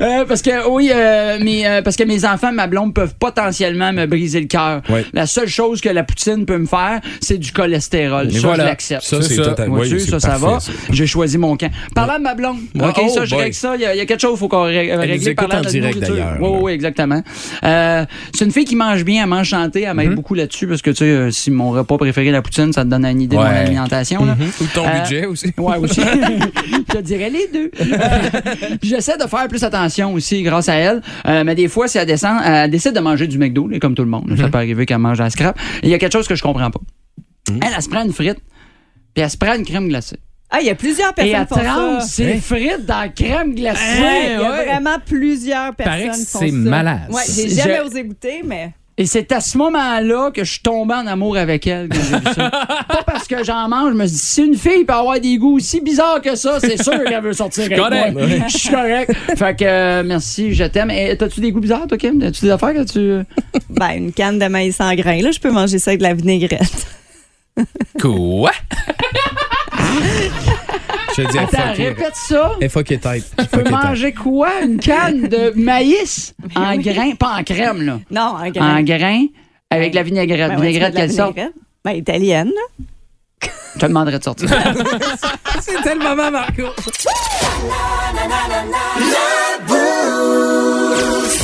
[0.02, 3.92] Euh, parce que oui, euh, mes, euh, parce que mes enfants, ma blonde peuvent potentiellement
[3.92, 4.82] me briser le cœur.
[5.14, 8.28] La seule chose que la poutine peut me faire, c'est du cholestérol.
[8.28, 8.64] Et ça, voilà.
[8.64, 9.04] je l'accepte.
[9.04, 9.44] Ça, c'est ça.
[9.44, 9.80] totalement.
[9.80, 10.60] Oui, ça, ça va.
[10.92, 11.72] J'ai choisi mon camp.
[11.94, 13.44] Parlant de ma blonde, Ouais, OK, oh ça, je boy.
[13.44, 13.76] règle ça.
[13.76, 14.66] Il y, a- il y a quelque chose qu'il faut qu'on
[15.36, 17.22] parlant en de direct, d'ailleurs, Oui, oui, exactement.
[17.64, 20.82] Euh, c'est une fille qui mange bien, elle mange chanter, elle m'aide beaucoup là-dessus parce
[20.82, 23.22] que, tu sais, euh, si mon repas préféré est la poutine, ça te donne une
[23.22, 24.26] idée de mon alimentation.
[24.26, 24.36] là.
[24.62, 25.54] Ou ton Euh, budget aussi.
[25.58, 26.02] Ouais, aussi.
[26.90, 27.70] je te dirais les deux.
[28.82, 31.02] Puis j'essaie de faire plus attention aussi grâce à elle.
[31.28, 34.04] Euh, mais des fois, si elle descend, elle décide de manger du McDo, comme tout
[34.04, 34.34] le monde.
[34.38, 35.58] Ça peut arriver qu'elle mange à la scrap.
[35.84, 36.80] Et Il y a quelque chose que je comprends pas.
[37.50, 38.38] Elle, elle se prend une frite,
[39.14, 40.18] puis elle se prend une crème glacée.
[40.52, 42.08] Ah, il y a plusieurs Et personnes qui font trempe ça.
[42.08, 43.80] ses frites dans la crème glacée.
[44.02, 44.66] Ouais, il y a ouais.
[44.66, 46.56] vraiment plusieurs Paraît personnes que qui font c'est ça.
[46.56, 47.00] malade.
[47.12, 50.62] Ouais, j'ai Je- jamais osé goûter, mais Et c'est à ce moment-là que je suis
[50.62, 52.50] tombé en amour avec elle quand j'ai vu ça.
[52.90, 55.38] Pas parce que j'en mange, je me suis dit, si une fille peut avoir des
[55.38, 58.14] goûts aussi bizarres que ça, c'est sûr qu'elle veut sortir avec correct.
[58.14, 58.24] moi.
[58.48, 59.14] Je suis correct.
[59.38, 60.90] Fait que euh, merci, je t'aime.
[60.90, 62.22] Et t'as-tu des goûts bizarres, toi, Kim?
[62.24, 63.24] As-tu des affaires que tu.
[63.70, 66.16] ben, une canne de maïs en grains, là, je peux manger ça avec de la
[66.16, 66.88] vinaigrette.
[68.02, 68.52] Quoi?
[71.18, 72.52] Je te dis, Attends, répète ça.
[72.62, 73.24] Eh, fuck it tête.
[73.38, 74.62] Tu peux manger quoi?
[74.64, 78.00] Une canne de maïs en grains, pas en crème, là.
[78.12, 78.78] Non, en grains.
[78.78, 79.26] En grains
[79.70, 80.50] avec de la vinaigrette.
[80.50, 81.36] Ben vinaigrette, quelle la sorte?
[81.36, 81.56] vinaigrette.
[81.84, 82.86] Ben, italienne, là.
[83.76, 84.50] Je te demanderais de sortir.
[85.62, 86.64] C'était le moment, Marco.